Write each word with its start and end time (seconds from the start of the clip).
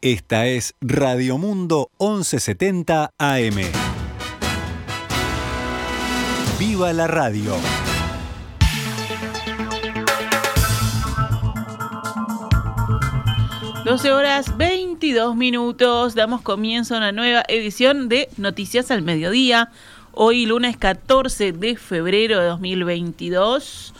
Esta 0.00 0.46
es 0.46 0.76
Radio 0.80 1.38
Mundo 1.38 1.90
1170 1.98 3.14
AM. 3.18 3.56
¡Viva 6.56 6.92
la 6.92 7.08
radio! 7.08 7.56
...12 13.84 14.10
horas 14.12 14.56
22 14.56 15.34
minutos... 15.34 16.14
...damos 16.14 16.42
comienzo 16.42 16.94
a 16.94 16.98
una 16.98 17.10
nueva 17.10 17.42
edición 17.48 18.08
de 18.08 18.28
Noticias 18.36 18.92
al 18.92 19.02
Mediodía... 19.02 19.72
...hoy 20.12 20.46
lunes 20.46 20.76
14 20.76 21.50
de 21.50 21.76
febrero 21.76 22.38
de 22.38 22.46
2022... 22.46 23.94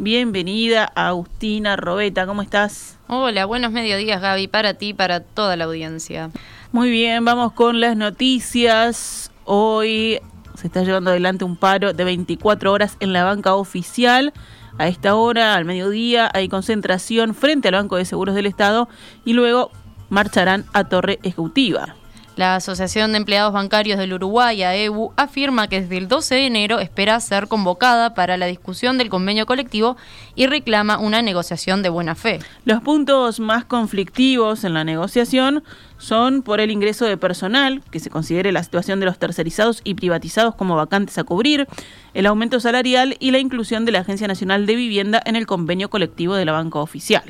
Bienvenida 0.00 0.84
Agustina 0.84 1.76
Robeta, 1.76 2.26
¿cómo 2.26 2.42
estás? 2.42 2.97
Hola, 3.10 3.46
buenos 3.46 3.72
mediodías 3.72 4.20
Gaby, 4.20 4.48
para 4.48 4.74
ti, 4.74 4.92
para 4.92 5.20
toda 5.20 5.56
la 5.56 5.64
audiencia. 5.64 6.30
Muy 6.72 6.90
bien, 6.90 7.24
vamos 7.24 7.54
con 7.54 7.80
las 7.80 7.96
noticias. 7.96 9.32
Hoy 9.46 10.20
se 10.54 10.66
está 10.66 10.82
llevando 10.82 11.08
adelante 11.08 11.42
un 11.42 11.56
paro 11.56 11.94
de 11.94 12.04
24 12.04 12.70
horas 12.70 12.98
en 13.00 13.14
la 13.14 13.24
banca 13.24 13.54
oficial. 13.54 14.34
A 14.76 14.88
esta 14.88 15.14
hora, 15.14 15.54
al 15.54 15.64
mediodía, 15.64 16.30
hay 16.34 16.50
concentración 16.50 17.34
frente 17.34 17.68
al 17.68 17.76
Banco 17.76 17.96
de 17.96 18.04
Seguros 18.04 18.34
del 18.34 18.44
Estado 18.44 18.90
y 19.24 19.32
luego 19.32 19.70
marcharán 20.10 20.66
a 20.74 20.84
Torre 20.84 21.18
Ejecutiva. 21.22 21.96
La 22.38 22.54
Asociación 22.54 23.10
de 23.10 23.18
Empleados 23.18 23.52
Bancarios 23.52 23.98
del 23.98 24.12
Uruguay, 24.12 24.62
AEBU, 24.62 25.12
afirma 25.16 25.66
que 25.66 25.80
desde 25.80 25.96
el 25.96 26.06
12 26.06 26.36
de 26.36 26.46
enero 26.46 26.78
espera 26.78 27.18
ser 27.18 27.48
convocada 27.48 28.14
para 28.14 28.36
la 28.36 28.46
discusión 28.46 28.96
del 28.96 29.08
convenio 29.08 29.44
colectivo 29.44 29.96
y 30.36 30.46
reclama 30.46 30.98
una 30.98 31.20
negociación 31.20 31.82
de 31.82 31.88
buena 31.88 32.14
fe. 32.14 32.38
Los 32.64 32.80
puntos 32.80 33.40
más 33.40 33.64
conflictivos 33.64 34.62
en 34.62 34.74
la 34.74 34.84
negociación 34.84 35.64
son 35.96 36.42
por 36.42 36.60
el 36.60 36.70
ingreso 36.70 37.06
de 37.06 37.16
personal, 37.16 37.82
que 37.90 37.98
se 37.98 38.08
considere 38.08 38.52
la 38.52 38.62
situación 38.62 39.00
de 39.00 39.06
los 39.06 39.18
tercerizados 39.18 39.80
y 39.82 39.94
privatizados 39.94 40.54
como 40.54 40.76
vacantes 40.76 41.18
a 41.18 41.24
cubrir, 41.24 41.66
el 42.14 42.26
aumento 42.26 42.60
salarial 42.60 43.16
y 43.18 43.32
la 43.32 43.40
inclusión 43.40 43.84
de 43.84 43.90
la 43.90 43.98
Agencia 43.98 44.28
Nacional 44.28 44.64
de 44.64 44.76
Vivienda 44.76 45.20
en 45.24 45.34
el 45.34 45.48
convenio 45.48 45.90
colectivo 45.90 46.36
de 46.36 46.44
la 46.44 46.52
banca 46.52 46.78
oficial. 46.78 47.24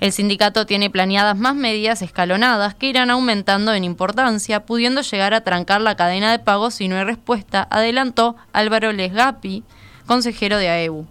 El 0.00 0.12
sindicato 0.12 0.66
tiene 0.66 0.90
planeadas 0.90 1.38
más 1.38 1.54
medidas 1.54 2.02
escalonadas 2.02 2.74
que 2.74 2.88
irán 2.88 3.10
aumentando 3.10 3.72
en 3.72 3.84
importancia, 3.84 4.66
pudiendo 4.66 5.02
llegar 5.02 5.34
a 5.34 5.42
trancar 5.42 5.80
la 5.80 5.96
cadena 5.96 6.32
de 6.32 6.38
pagos 6.40 6.74
si 6.74 6.88
no 6.88 6.96
hay 6.96 7.04
respuesta, 7.04 7.66
adelantó 7.70 8.36
Álvaro 8.52 8.92
Lesgapi, 8.92 9.62
consejero 10.06 10.58
de 10.58 10.68
AEU. 10.68 11.06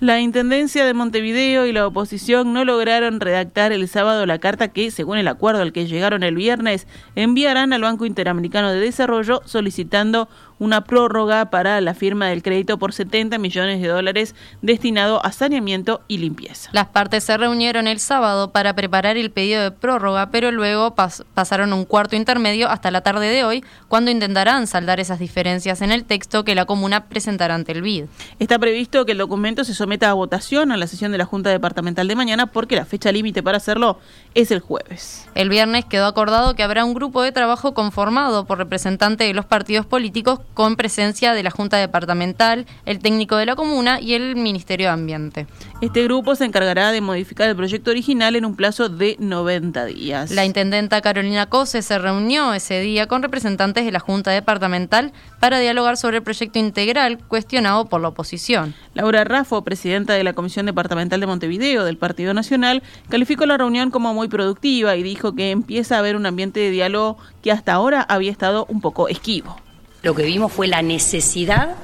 La 0.00 0.18
Intendencia 0.18 0.86
de 0.86 0.94
Montevideo 0.94 1.66
y 1.66 1.72
la 1.72 1.86
oposición 1.86 2.54
no 2.54 2.64
lograron 2.64 3.20
redactar 3.20 3.70
el 3.70 3.86
sábado 3.86 4.24
la 4.24 4.38
carta 4.38 4.68
que, 4.68 4.90
según 4.90 5.18
el 5.18 5.28
acuerdo 5.28 5.60
al 5.60 5.74
que 5.74 5.86
llegaron 5.86 6.22
el 6.22 6.36
viernes, 6.36 6.86
enviarán 7.16 7.74
al 7.74 7.82
Banco 7.82 8.06
Interamericano 8.06 8.72
de 8.72 8.80
Desarrollo 8.80 9.42
solicitando 9.44 10.30
una 10.60 10.84
prórroga 10.84 11.50
para 11.50 11.80
la 11.80 11.94
firma 11.94 12.28
del 12.28 12.42
crédito 12.42 12.78
por 12.78 12.92
70 12.92 13.38
millones 13.38 13.80
de 13.82 13.88
dólares 13.88 14.36
destinado 14.62 15.24
a 15.24 15.32
saneamiento 15.32 16.02
y 16.06 16.18
limpieza. 16.18 16.70
Las 16.72 16.86
partes 16.86 17.24
se 17.24 17.36
reunieron 17.36 17.88
el 17.88 17.98
sábado 17.98 18.52
para 18.52 18.74
preparar 18.74 19.16
el 19.16 19.32
pedido 19.32 19.62
de 19.62 19.70
prórroga, 19.72 20.30
pero 20.30 20.52
luego 20.52 20.94
pasaron 20.94 21.72
un 21.72 21.84
cuarto 21.84 22.14
intermedio 22.14 22.68
hasta 22.68 22.90
la 22.90 23.00
tarde 23.00 23.28
de 23.28 23.42
hoy, 23.42 23.64
cuando 23.88 24.10
intentarán 24.10 24.66
saldar 24.66 25.00
esas 25.00 25.18
diferencias 25.18 25.80
en 25.80 25.90
el 25.90 26.04
texto 26.04 26.44
que 26.44 26.54
la 26.54 26.66
comuna 26.66 27.06
presentará 27.06 27.54
ante 27.54 27.72
el 27.72 27.82
BID. 27.82 28.04
Está 28.38 28.58
previsto 28.58 29.06
que 29.06 29.12
el 29.12 29.18
documento 29.18 29.64
se 29.64 29.74
someta 29.74 30.10
a 30.10 30.14
votación 30.14 30.72
a 30.72 30.76
la 30.76 30.86
sesión 30.86 31.10
de 31.10 31.18
la 31.18 31.24
Junta 31.24 31.48
Departamental 31.48 32.06
de 32.06 32.16
mañana 32.16 32.46
porque 32.46 32.76
la 32.76 32.84
fecha 32.84 33.10
límite 33.10 33.42
para 33.42 33.56
hacerlo 33.56 33.98
es 34.34 34.50
el 34.50 34.60
jueves. 34.60 35.26
El 35.34 35.48
viernes 35.48 35.86
quedó 35.86 36.04
acordado 36.04 36.54
que 36.54 36.62
habrá 36.62 36.84
un 36.84 36.92
grupo 36.92 37.22
de 37.22 37.32
trabajo 37.32 37.72
conformado 37.72 38.44
por 38.44 38.58
representantes 38.58 39.26
de 39.26 39.34
los 39.34 39.46
partidos 39.46 39.86
políticos 39.86 40.40
con 40.54 40.76
presencia 40.76 41.32
de 41.32 41.42
la 41.42 41.50
Junta 41.50 41.76
Departamental, 41.76 42.66
el 42.86 42.98
técnico 42.98 43.36
de 43.36 43.46
la 43.46 43.56
comuna 43.56 44.00
y 44.00 44.14
el 44.14 44.36
Ministerio 44.36 44.88
de 44.88 44.92
Ambiente. 44.92 45.46
Este 45.80 46.04
grupo 46.04 46.34
se 46.34 46.44
encargará 46.44 46.92
de 46.92 47.00
modificar 47.00 47.48
el 47.48 47.56
proyecto 47.56 47.90
original 47.90 48.36
en 48.36 48.44
un 48.44 48.56
plazo 48.56 48.88
de 48.88 49.16
90 49.18 49.84
días. 49.86 50.30
La 50.30 50.44
intendenta 50.44 51.00
Carolina 51.00 51.46
Cose 51.46 51.82
se 51.82 51.98
reunió 51.98 52.52
ese 52.52 52.80
día 52.80 53.06
con 53.06 53.22
representantes 53.22 53.84
de 53.84 53.92
la 53.92 54.00
Junta 54.00 54.30
Departamental 54.30 55.12
para 55.38 55.58
dialogar 55.58 55.96
sobre 55.96 56.18
el 56.18 56.22
proyecto 56.22 56.58
integral 56.58 57.18
cuestionado 57.26 57.86
por 57.86 58.00
la 58.00 58.08
oposición. 58.08 58.74
Laura 58.94 59.24
Raffo, 59.24 59.62
presidenta 59.62 60.14
de 60.14 60.24
la 60.24 60.32
Comisión 60.32 60.66
Departamental 60.66 61.20
de 61.20 61.26
Montevideo 61.26 61.84
del 61.84 61.96
Partido 61.96 62.34
Nacional, 62.34 62.82
calificó 63.08 63.46
la 63.46 63.56
reunión 63.56 63.90
como 63.90 64.12
muy 64.14 64.28
productiva 64.28 64.96
y 64.96 65.02
dijo 65.02 65.34
que 65.34 65.50
empieza 65.50 65.96
a 65.96 66.00
haber 66.00 66.16
un 66.16 66.26
ambiente 66.26 66.60
de 66.60 66.70
diálogo 66.70 67.16
que 67.42 67.52
hasta 67.52 67.72
ahora 67.72 68.02
había 68.02 68.30
estado 68.30 68.66
un 68.68 68.80
poco 68.80 69.08
esquivo. 69.08 69.56
Lo 70.02 70.14
que 70.14 70.24
vimos 70.24 70.52
fue 70.52 70.66
la 70.66 70.82
necesidad 70.82 71.76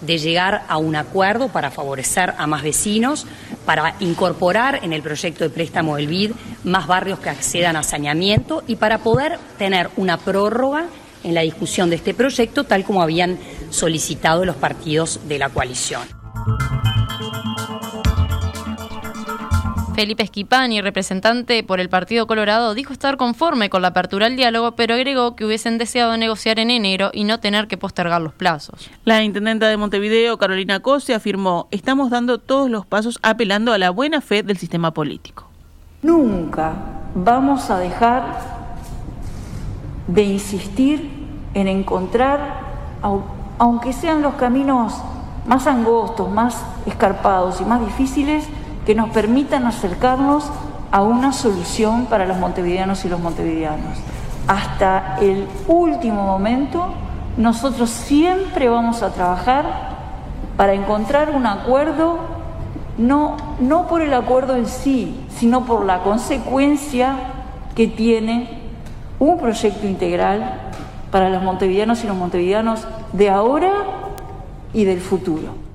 de 0.00 0.18
llegar 0.18 0.62
a 0.68 0.78
un 0.78 0.96
acuerdo 0.96 1.48
para 1.48 1.70
favorecer 1.70 2.34
a 2.38 2.46
más 2.46 2.62
vecinos, 2.62 3.26
para 3.66 3.94
incorporar 4.00 4.80
en 4.82 4.92
el 4.92 5.02
proyecto 5.02 5.44
de 5.44 5.50
préstamo 5.50 5.96
del 5.96 6.06
BID 6.06 6.32
más 6.64 6.86
barrios 6.86 7.18
que 7.18 7.30
accedan 7.30 7.76
a 7.76 7.82
saneamiento 7.82 8.62
y 8.66 8.76
para 8.76 8.98
poder 8.98 9.38
tener 9.58 9.90
una 9.96 10.16
prórroga 10.16 10.86
en 11.24 11.34
la 11.34 11.42
discusión 11.42 11.90
de 11.90 11.96
este 11.96 12.14
proyecto, 12.14 12.64
tal 12.64 12.84
como 12.84 13.02
habían 13.02 13.38
solicitado 13.70 14.44
los 14.44 14.56
partidos 14.56 15.20
de 15.28 15.38
la 15.38 15.48
coalición. 15.48 16.02
Felipe 19.98 20.22
Esquipani, 20.22 20.80
representante 20.80 21.64
por 21.64 21.80
el 21.80 21.88
Partido 21.88 22.28
Colorado, 22.28 22.72
dijo 22.74 22.92
estar 22.92 23.16
conforme 23.16 23.68
con 23.68 23.82
la 23.82 23.88
apertura 23.88 24.26
al 24.26 24.36
diálogo, 24.36 24.76
pero 24.76 24.94
agregó 24.94 25.34
que 25.34 25.44
hubiesen 25.44 25.76
deseado 25.76 26.16
negociar 26.16 26.60
en 26.60 26.70
enero 26.70 27.10
y 27.12 27.24
no 27.24 27.40
tener 27.40 27.66
que 27.66 27.76
postergar 27.76 28.22
los 28.22 28.32
plazos. 28.32 28.88
La 29.04 29.24
intendenta 29.24 29.66
de 29.66 29.76
Montevideo, 29.76 30.38
Carolina 30.38 30.78
Cose, 30.78 31.14
afirmó, 31.14 31.66
estamos 31.72 32.10
dando 32.10 32.38
todos 32.38 32.70
los 32.70 32.86
pasos 32.86 33.18
apelando 33.24 33.72
a 33.72 33.78
la 33.78 33.90
buena 33.90 34.20
fe 34.20 34.44
del 34.44 34.56
sistema 34.56 34.92
político. 34.92 35.48
Nunca 36.02 36.74
vamos 37.16 37.68
a 37.68 37.80
dejar 37.80 38.38
de 40.06 40.22
insistir 40.22 41.10
en 41.54 41.66
encontrar, 41.66 42.60
aunque 43.58 43.92
sean 43.92 44.22
los 44.22 44.34
caminos 44.34 44.94
más 45.44 45.66
angostos, 45.66 46.30
más 46.30 46.62
escarpados 46.86 47.60
y 47.60 47.64
más 47.64 47.84
difíciles, 47.84 48.46
que 48.88 48.94
nos 48.94 49.10
permitan 49.10 49.66
acercarnos 49.66 50.50
a 50.90 51.02
una 51.02 51.34
solución 51.34 52.06
para 52.06 52.24
los 52.24 52.38
montevideanos 52.38 53.04
y 53.04 53.10
los 53.10 53.20
montevideanos. 53.20 53.98
Hasta 54.46 55.18
el 55.20 55.46
último 55.66 56.22
momento, 56.22 56.94
nosotros 57.36 57.90
siempre 57.90 58.70
vamos 58.70 59.02
a 59.02 59.12
trabajar 59.12 59.66
para 60.56 60.72
encontrar 60.72 61.32
un 61.36 61.44
acuerdo, 61.44 62.16
no, 62.96 63.36
no 63.60 63.88
por 63.88 64.00
el 64.00 64.14
acuerdo 64.14 64.56
en 64.56 64.64
sí, 64.64 65.20
sino 65.36 65.66
por 65.66 65.84
la 65.84 65.98
consecuencia 65.98 67.14
que 67.74 67.88
tiene 67.88 68.58
un 69.18 69.36
proyecto 69.36 69.86
integral 69.86 70.62
para 71.10 71.28
los 71.28 71.42
montevideanos 71.42 72.04
y 72.04 72.06
los 72.06 72.16
montevideanos 72.16 72.88
de 73.12 73.28
ahora 73.28 73.70
y 74.72 74.84
del 74.86 75.02
futuro. 75.02 75.67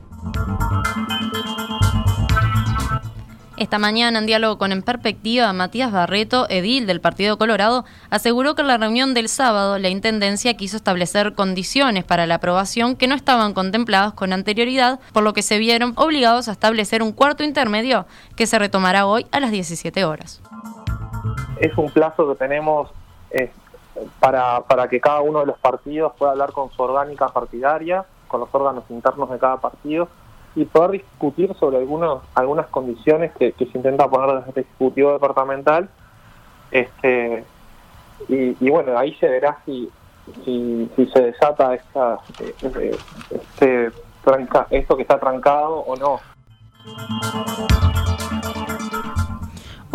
Esta 3.56 3.78
mañana, 3.78 4.18
en 4.18 4.26
diálogo 4.26 4.58
con 4.58 4.72
En 4.72 4.82
Perspectiva, 4.82 5.54
Matías 5.54 5.92
Barreto, 5.92 6.48
edil 6.50 6.88
del 6.88 7.00
Partido 7.02 7.38
Colorado, 7.38 7.86
aseguró 8.10 8.56
que 8.56 8.64
en 8.64 8.68
la 8.68 8.78
reunión 8.78 9.14
del 9.14 9.30
sábado 9.30 9.78
la 9.78 9.90
Intendencia 9.90 10.58
quiso 10.58 10.76
establecer 10.76 11.36
condiciones 11.36 12.04
para 12.04 12.26
la 12.26 12.36
aprobación 12.36 12.96
que 12.96 13.08
no 13.08 13.14
estaban 13.14 13.54
contempladas 13.54 14.14
con 14.14 14.34
anterioridad, 14.34 15.00
por 15.14 15.22
lo 15.22 15.34
que 15.34 15.44
se 15.44 15.60
vieron 15.60 15.94
obligados 15.98 16.48
a 16.48 16.54
establecer 16.54 17.04
un 17.04 17.12
cuarto 17.12 17.44
intermedio 17.44 18.08
que 18.36 18.48
se 18.48 18.58
retomará 18.58 19.06
hoy 19.06 19.28
a 19.32 19.40
las 19.40 19.52
17 19.52 20.04
horas. 20.04 20.42
Es 21.60 21.78
un 21.78 21.92
plazo 21.92 22.28
que 22.30 22.36
tenemos 22.36 22.90
eh, 23.30 23.52
para, 24.20 24.62
para 24.62 24.88
que 24.88 25.00
cada 25.00 25.22
uno 25.22 25.42
de 25.42 25.46
los 25.46 25.60
partidos 25.60 26.14
pueda 26.18 26.32
hablar 26.32 26.54
con 26.54 26.72
su 26.72 26.82
orgánica 26.82 27.28
partidaria, 27.28 28.04
con 28.28 28.40
los 28.40 28.50
órganos 28.52 28.84
internos 28.90 29.30
de 29.30 29.38
cada 29.38 29.58
partido 29.58 30.10
y 30.56 30.66
poder 30.66 30.92
discutir 30.92 31.54
sobre 31.60 31.78
algunos, 31.78 32.24
algunas 32.36 32.68
condiciones 32.68 33.32
que, 33.34 33.54
se 33.58 33.78
intenta 33.78 34.10
poner 34.10 34.38
desde 34.38 34.62
el 34.62 34.66
Ejecutivo 34.66 35.14
Departamental. 35.14 35.90
Este, 36.72 37.44
y, 38.28 38.70
bueno, 38.70 38.98
ahí 38.98 39.14
se 39.16 39.28
verá 39.28 39.60
si, 39.66 39.90
se 40.46 41.22
desata 41.22 41.74
esta, 41.74 42.20
eh, 42.40 42.96
este, 43.32 43.92
esto 44.70 44.96
que 44.96 45.02
está 45.02 45.20
trancado 45.20 45.80
o 45.80 45.96
no. 45.96 46.20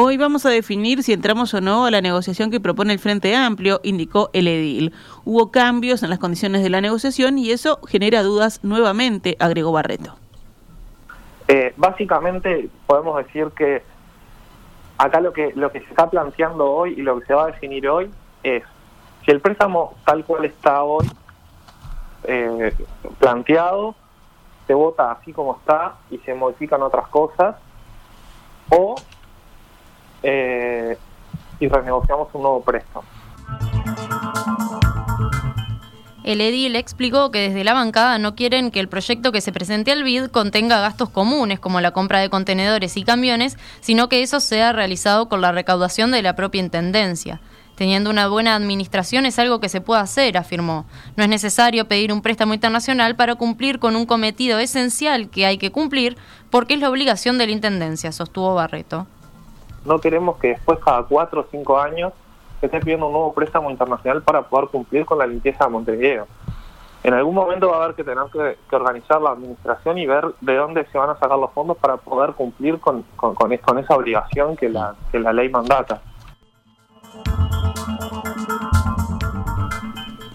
Hoy 0.00 0.16
vamos 0.16 0.46
a 0.46 0.50
definir 0.50 1.02
si 1.02 1.12
entramos 1.12 1.55
o 1.55 1.60
no 1.60 1.84
a 1.84 1.90
la 1.90 2.00
negociación 2.00 2.52
que 2.52 2.60
propone 2.60 2.93
el 2.93 3.00
Frente 3.00 3.34
Amplio, 3.34 3.81
indicó 3.82 4.31
el 4.32 4.46
edil. 4.46 4.93
Hubo 5.25 5.50
cambios 5.50 6.05
en 6.05 6.10
las 6.10 6.20
condiciones 6.20 6.62
de 6.62 6.70
la 6.70 6.81
negociación 6.81 7.37
y 7.37 7.50
eso 7.50 7.81
genera 7.88 8.22
dudas 8.22 8.60
nuevamente, 8.62 9.37
agregó 9.40 9.72
Barreto. 9.72 10.18
Eh, 11.48 11.72
básicamente 11.76 12.68
podemos 12.86 13.16
decir 13.24 13.48
que 13.56 13.82
acá 14.98 15.20
lo 15.20 15.32
que, 15.32 15.52
lo 15.54 15.72
que 15.72 15.80
se 15.80 15.86
está 15.86 16.10
planteando 16.10 16.70
hoy 16.70 16.92
y 16.92 17.02
lo 17.02 17.18
que 17.18 17.26
se 17.26 17.34
va 17.34 17.44
a 17.44 17.46
definir 17.46 17.88
hoy 17.88 18.10
es 18.42 18.62
si 19.24 19.30
el 19.30 19.40
préstamo 19.40 19.94
tal 20.04 20.24
cual 20.24 20.44
está 20.44 20.82
hoy 20.82 21.08
eh, 22.24 22.74
planteado 23.18 23.94
se 24.66 24.74
vota 24.74 25.12
así 25.12 25.32
como 25.32 25.56
está 25.56 25.96
y 26.10 26.18
se 26.18 26.34
modifican 26.34 26.82
otras 26.82 27.08
cosas 27.08 27.56
o 28.68 28.96
eh, 30.22 30.98
y 31.60 31.68
renegociamos 31.68 32.28
un 32.34 32.42
nuevo 32.42 32.62
préstamo. 32.62 33.06
El 36.28 36.42
edil 36.42 36.76
explicó 36.76 37.30
que 37.30 37.48
desde 37.48 37.64
la 37.64 37.72
bancada 37.72 38.19
no 38.19 38.34
quieren 38.34 38.70
que 38.70 38.80
el 38.80 38.88
proyecto 38.90 39.32
que 39.32 39.40
se 39.40 39.50
presente 39.50 39.92
al 39.92 40.02
BID 40.02 40.26
contenga 40.26 40.78
gastos 40.78 41.08
comunes 41.08 41.58
como 41.58 41.80
la 41.80 41.92
compra 41.92 42.20
de 42.20 42.28
contenedores 42.28 42.98
y 42.98 43.02
camiones, 43.02 43.56
sino 43.80 44.10
que 44.10 44.22
eso 44.22 44.38
sea 44.38 44.75
realizado 44.75 45.30
con 45.30 45.40
la 45.40 45.52
recaudación 45.52 46.10
de 46.10 46.20
la 46.20 46.36
propia 46.36 46.60
Intendencia. 46.60 47.40
Teniendo 47.76 48.10
una 48.10 48.28
buena 48.28 48.56
administración 48.56 49.25
es 49.25 49.38
algo 49.38 49.58
que 49.58 49.70
se 49.70 49.80
puede 49.80 50.02
hacer, 50.02 50.36
afirmó. 50.36 50.84
No 51.16 51.25
es 51.25 51.30
necesario 51.30 51.88
pedir 51.88 52.12
un 52.12 52.20
préstamo 52.20 52.52
internacional 52.52 53.16
para 53.16 53.36
cumplir 53.36 53.78
con 53.78 53.96
un 53.96 54.04
cometido 54.04 54.58
esencial 54.58 55.31
que 55.31 55.46
hay 55.46 55.56
que 55.56 55.72
cumplir 55.72 56.19
porque 56.50 56.74
es 56.74 56.81
la 56.81 56.90
obligación 56.90 57.38
de 57.38 57.46
la 57.46 57.52
Intendencia, 57.52 58.12
sostuvo 58.12 58.54
Barreto. 58.54 59.06
No 59.86 59.98
queremos 59.98 60.36
que 60.36 60.48
después, 60.48 60.78
cada 60.84 61.04
cuatro 61.04 61.40
o 61.40 61.46
cinco 61.50 61.81
años, 61.81 62.12
se 62.60 62.66
esté 62.66 62.81
pidiendo 62.81 63.06
un 63.06 63.12
nuevo 63.12 63.32
préstamo 63.32 63.70
internacional 63.70 64.22
para 64.22 64.43
poder 64.43 64.69
cumplir 64.69 65.05
con 65.05 65.19
la 65.19 65.26
limpieza 65.26 65.64
de 65.64 65.70
Montevideo. 65.70 66.26
En 67.05 67.14
algún 67.14 67.34
momento 67.34 67.69
va 67.70 67.76
a 67.76 67.84
haber 67.84 67.94
que 67.94 68.02
tener 68.02 68.25
que, 68.32 68.76
organizar 68.76 69.20
la 69.22 69.31
administración 69.31 69.99
y 69.99 70.06
ver 70.06 70.25
de 70.40 70.56
dónde 70.56 70.84
se 70.90 70.99
van 70.99 71.10
a 71.10 71.19
sacar 71.19 71.38
los 71.38 71.52
fondos 71.52 71.76
para 71.76 71.96
poder 71.96 72.32
cumplir 72.32 72.81
con, 72.81 73.05
con, 73.14 73.34
con, 73.34 73.52
esa 73.52 73.94
obligación 73.94 74.56
que 74.56 74.69
la, 74.69 74.94
que 75.12 75.20
la 75.20 75.32
ley 75.32 75.49
mandata. 75.49 76.02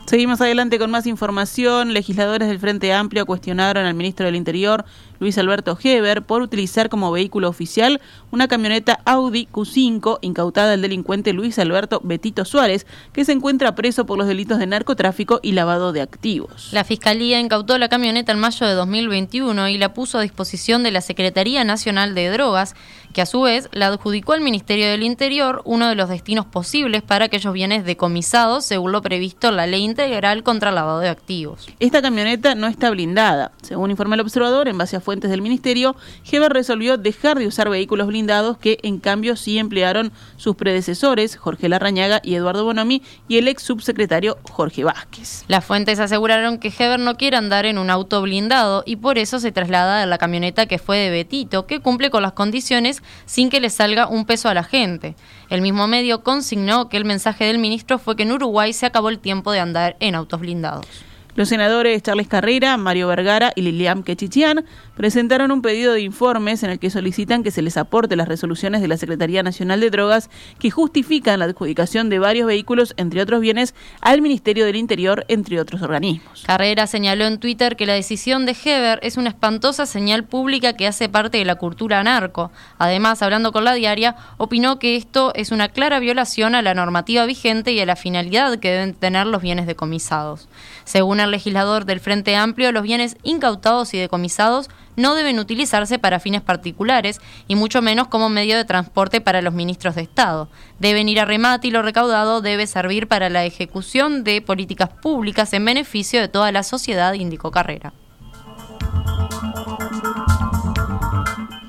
Seguimos 0.06 0.40
adelante 0.42 0.78
con 0.78 0.92
más 0.92 1.08
información. 1.08 1.92
Legisladores 1.92 2.48
del 2.48 2.60
Frente 2.60 2.94
Amplio 2.94 3.26
cuestionaron 3.26 3.86
al 3.86 3.96
ministro 3.96 4.28
del 4.28 4.36
Interior 4.36 4.86
Luis 5.20 5.38
Alberto 5.38 5.78
Heber 5.82 6.22
por 6.22 6.42
utilizar 6.42 6.90
como 6.90 7.12
vehículo 7.12 7.50
oficial 7.50 8.02
una 8.32 8.48
camioneta 8.48 9.00
Audi 9.06 9.48
Q5 9.52 10.20
incautada 10.22 10.72
del 10.72 10.82
delincuente 10.82 11.34
Luis 11.34 11.60
Alberto 11.60 12.02
Betito 12.04 12.46
Suárez, 12.46 12.86
que 13.14 13.26
se 13.26 13.32
encuentra 13.32 13.76
preso 13.76 14.06
por 14.06 14.18
los 14.18 14.28
delitos 14.28 14.60
de 14.60 14.68
narcotráfico 14.68 15.40
y 15.42 15.54
lavado 15.54 15.94
de 15.94 16.02
activos. 16.02 16.70
La 16.72 16.84
Fiscalía 16.84 17.40
incautó 17.40 17.78
la 17.78 17.90
camioneta 17.90 18.32
en 18.32 18.40
mayo 18.40 18.66
de 18.66 18.74
2021 18.74 19.70
y 19.70 19.78
la 19.78 19.94
puso 19.94 20.18
a 20.18 20.22
disposición 20.22 20.84
de 20.84 20.92
la 20.92 21.02
Secretaría 21.02 21.64
Nacional 21.64 22.16
de 22.16 22.30
Drogas, 22.30 22.76
que 23.14 23.22
a 23.22 23.26
su 23.26 23.42
vez 23.42 23.70
la 23.72 23.88
adjudicó 23.88 24.34
al 24.34 24.42
Ministerio 24.42 24.88
del 24.90 25.04
Interior 25.04 25.62
uno 25.66 25.88
de 25.88 25.96
los 25.96 26.10
destinos 26.10 26.46
posibles 26.46 27.04
para 27.04 27.26
aquellos 27.26 27.54
bienes 27.54 27.86
decomisados, 27.86 28.66
según 28.66 28.92
lo 28.92 29.02
previsto 29.02 29.50
en 29.50 29.58
la 29.58 29.68
Ley 29.68 29.84
Integral 29.84 30.44
contra 30.44 30.70
el 30.70 30.76
Lavado 30.76 31.00
de 31.00 31.10
Activos. 31.10 31.68
Esta 31.80 32.02
camioneta 32.02 32.56
no 32.56 32.68
está 32.68 32.90
blindada. 32.90 33.52
Según 33.62 33.92
informa 33.92 34.16
el 34.16 34.22
observador, 34.22 34.68
en 34.68 34.78
base 34.78 34.96
a 34.96 35.02
fuentes 35.14 35.30
del 35.30 35.44
ministerio, 35.44 35.96
Heber 36.32 36.52
resolvió 36.52 36.98
dejar 36.98 37.38
de 37.38 37.46
usar 37.46 37.70
vehículos 37.70 38.08
blindados 38.08 38.58
que 38.58 38.80
en 38.82 38.98
cambio 38.98 39.36
sí 39.36 39.60
emplearon 39.60 40.12
sus 40.38 40.56
predecesores, 40.56 41.36
Jorge 41.36 41.70
Larrañaga 41.70 42.20
y 42.24 42.34
Eduardo 42.34 42.66
Bonomi, 42.66 43.04
y 43.28 43.38
el 43.38 43.48
ex 43.48 43.62
subsecretario 43.62 44.40
Jorge 44.50 44.84
Vázquez. 44.84 45.46
Las 45.48 45.64
fuentes 45.64 46.00
aseguraron 46.00 46.58
que 46.58 46.74
Heber 46.76 47.00
no 47.00 47.16
quiere 47.16 47.38
andar 47.38 47.68
en 47.68 47.78
un 47.78 47.92
auto 47.92 48.24
blindado 48.24 48.82
y 48.88 48.96
por 48.96 49.20
eso 49.20 49.40
se 49.40 49.52
traslada 49.52 50.02
a 50.02 50.08
la 50.08 50.18
camioneta 50.18 50.66
que 50.66 50.80
fue 50.80 50.98
de 50.98 51.12
Betito, 51.12 51.68
que 51.68 51.80
cumple 51.80 52.10
con 52.10 52.24
las 52.24 52.34
condiciones 52.34 53.04
sin 53.28 53.52
que 53.52 53.62
le 53.62 53.70
salga 53.70 54.08
un 54.08 54.26
peso 54.26 54.50
a 54.50 54.56
la 54.56 54.64
gente. 54.64 55.16
El 55.52 55.62
mismo 55.62 55.86
medio 55.86 56.24
consignó 56.24 56.90
que 56.90 56.98
el 56.98 57.06
mensaje 57.06 57.46
del 57.46 57.60
ministro 57.60 58.00
fue 58.00 58.16
que 58.16 58.24
en 58.24 58.32
Uruguay 58.32 58.74
se 58.74 58.88
acabó 58.88 59.10
el 59.10 59.20
tiempo 59.20 59.52
de 59.52 59.60
andar 59.60 59.96
en 60.00 60.16
autos 60.16 60.40
blindados. 60.40 60.88
Los 61.36 61.50
senadores 61.50 62.04
Charles 62.04 62.28
Carrera, 62.28 62.78
Mario 62.78 63.08
Vergara 63.08 63.54
y 63.56 63.64
Lilian 63.64 64.04
Quechichian 64.04 64.66
presentaron 64.96 65.52
un 65.52 65.64
pedido 65.64 65.94
de 65.94 66.02
informes 66.02 66.62
en 66.62 66.70
el 66.70 66.78
que 66.78 66.92
solicitan 66.92 67.42
que 67.42 67.50
se 67.50 67.64
les 67.64 67.76
aporte 67.76 68.16
las 68.16 68.28
resoluciones 68.28 68.82
de 68.82 68.88
la 68.88 68.98
Secretaría 68.98 69.42
Nacional 69.42 69.80
de 69.80 69.90
Drogas 69.90 70.30
que 70.60 70.70
justifican 70.70 71.40
la 71.40 71.46
adjudicación 71.46 72.12
de 72.12 72.20
varios 72.20 72.46
vehículos, 72.46 72.94
entre 72.98 73.20
otros 73.20 73.42
bienes, 73.42 73.74
al 74.02 74.22
Ministerio 74.22 74.64
del 74.64 74.76
Interior, 74.76 75.26
entre 75.28 75.60
otros 75.60 75.82
organismos. 75.82 76.44
Carrera 76.46 76.86
señaló 76.86 77.26
en 77.26 77.40
Twitter 77.40 77.78
que 77.78 77.88
la 77.88 77.94
decisión 77.94 78.46
de 78.46 78.56
Heber 78.64 79.00
es 79.02 79.18
una 79.18 79.30
espantosa 79.30 79.88
señal 79.88 80.26
pública 80.26 80.74
que 80.74 80.86
hace 80.86 81.10
parte 81.10 81.40
de 81.40 81.46
la 81.46 81.56
cultura 81.56 82.04
narco. 82.04 82.52
Además, 82.78 83.24
hablando 83.24 83.52
con 83.52 83.64
la 83.64 83.74
diaria, 83.74 84.16
opinó 84.38 84.78
que 84.78 84.96
esto 84.96 85.34
es 85.34 85.52
una 85.52 85.70
clara 85.70 86.00
violación 86.00 86.54
a 86.54 86.62
la 86.62 86.76
normativa 86.76 87.26
vigente 87.26 87.72
y 87.72 87.80
a 87.80 87.88
la 87.88 87.96
finalidad 87.96 88.60
que 88.60 88.70
deben 88.70 88.94
tener 88.94 89.26
los 89.26 89.42
bienes 89.42 89.66
decomisados. 89.66 90.48
Según 90.84 91.23
el 91.24 91.32
legislador 91.32 91.86
del 91.86 92.00
Frente 92.00 92.36
Amplio, 92.36 92.72
los 92.72 92.84
bienes 92.84 93.18
incautados 93.24 93.94
y 93.94 93.98
decomisados 93.98 94.70
no 94.96 95.16
deben 95.16 95.40
utilizarse 95.40 96.00
para 96.00 96.20
fines 96.20 96.42
particulares 96.42 97.20
y 97.48 97.56
mucho 97.56 97.82
menos 97.82 98.08
como 98.08 98.30
medio 98.30 98.58
de 98.58 98.66
transporte 98.66 99.22
para 99.22 99.42
los 99.42 99.54
ministros 99.54 99.96
de 99.96 100.04
Estado. 100.04 100.50
Deben 100.80 101.10
ir 101.10 101.20
a 101.20 101.26
remate 101.26 101.68
y 101.68 101.72
lo 101.72 101.82
recaudado 101.82 102.42
debe 102.42 102.68
servir 102.68 103.08
para 103.08 103.30
la 103.30 103.46
ejecución 103.46 104.24
de 104.24 104.42
políticas 104.42 104.90
públicas 104.90 105.54
en 105.54 105.66
beneficio 105.66 106.22
de 106.22 106.28
toda 106.28 106.52
la 106.52 106.64
sociedad, 106.64 107.14
indicó 107.14 107.52
Carrera. 107.52 107.94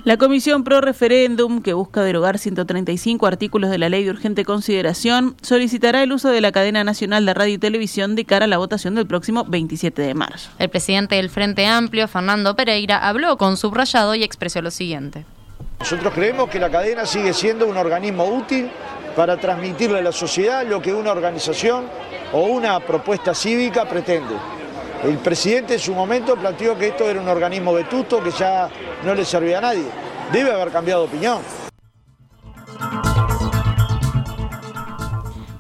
La 0.05 0.19
Comisión 0.19 0.65
Pro 0.65 0.83
Referéndum, 0.83 1.63
que 1.63 1.73
busca 1.73 2.03
derogar 2.03 2.39
135 2.39 3.27
artículos 3.27 3.71
de 3.71 3.79
la 3.79 3.89
Ley 3.89 4.05
de 4.05 4.11
Urgente 4.11 4.45
Consideración, 4.45 5.35
solicitará 5.41 6.03
el 6.03 6.13
uso 6.13 6.29
de 6.29 6.43
la 6.43 6.53
cadena 6.53 6.85
nacional 6.85 7.25
de 7.25 7.33
radio 7.33 7.55
y 7.55 7.59
televisión 7.59 8.15
de 8.15 8.27
cara 8.27 8.45
a 8.45 8.49
la 8.49 8.59
votación 8.59 8.95
del 8.97 9.07
próximo 9.07 9.47
27 9.47 10.03
de 10.03 10.13
marzo. 10.13 10.51
El 10.59 10.69
presidente 10.69 11.15
del 11.15 11.31
Frente 11.31 11.65
Amplio, 11.65 12.07
Fernando 12.07 12.55
Pereira, 12.55 13.09
habló 13.09 13.39
con 13.39 13.57
subrayado 13.57 14.15
y 14.15 14.23
expresó 14.23 14.61
lo 14.61 14.71
siguiente. 14.71 15.25
Nosotros 15.81 16.13
creemos 16.13 16.51
que 16.51 16.59
la 16.59 16.69
cadena 16.69 17.07
sigue 17.07 17.33
siendo 17.33 17.67
un 17.67 17.79
organismo 17.79 18.27
útil 18.27 18.69
para 19.17 19.39
transmitirle 19.39 20.01
a 20.01 20.03
la 20.03 20.13
sociedad 20.13 20.67
lo 20.67 20.83
que 20.83 20.93
una 20.93 21.13
organización 21.13 21.87
o 22.35 22.43
una 22.43 22.79
propuesta 22.81 23.35
cívica 23.35 23.89
pretende. 23.89 24.35
El 25.05 25.19
presidente 25.19 25.75
en 25.75 25.81
su 25.81 25.93
momento 25.93 26.35
planteó 26.35 26.79
que 26.79 26.89
esto 26.89 27.05
era 27.05 27.21
un 27.21 27.29
organismo 27.29 27.75
vetusto 27.75 28.25
que 28.25 28.31
ya 28.31 28.71
no 29.05 29.15
le 29.15 29.27
servía 29.27 29.59
a 29.59 29.61
nadie. 29.61 29.85
Debe 30.33 30.51
haber 30.51 30.71
cambiado 30.71 31.03
de 31.03 31.09
opinión. 31.09 31.43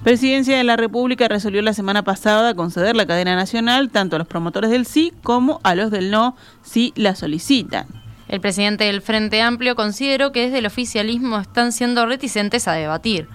Presidencia 0.02 0.56
de 0.56 0.64
la 0.64 0.76
República 0.76 1.28
resolvió 1.28 1.60
la 1.60 1.74
semana 1.74 2.02
pasada 2.02 2.54
conceder 2.54 2.96
la 2.96 3.04
cadena 3.04 3.36
nacional 3.36 3.90
tanto 3.90 4.16
a 4.16 4.18
los 4.18 4.28
promotores 4.28 4.70
del 4.70 4.86
sí 4.86 5.12
como 5.22 5.60
a 5.62 5.74
los 5.74 5.90
del 5.90 6.10
no 6.10 6.36
si 6.62 6.94
la 6.96 7.14
solicitan. 7.14 7.86
El 8.28 8.40
presidente 8.40 8.84
del 8.84 9.02
Frente 9.02 9.42
Amplio 9.42 9.76
consideró 9.76 10.32
que 10.32 10.44
desde 10.44 10.58
el 10.58 10.66
oficialismo 10.66 11.38
están 11.38 11.72
siendo 11.72 12.06
reticentes 12.06 12.66
a 12.66 12.72
debatir. 12.72 13.28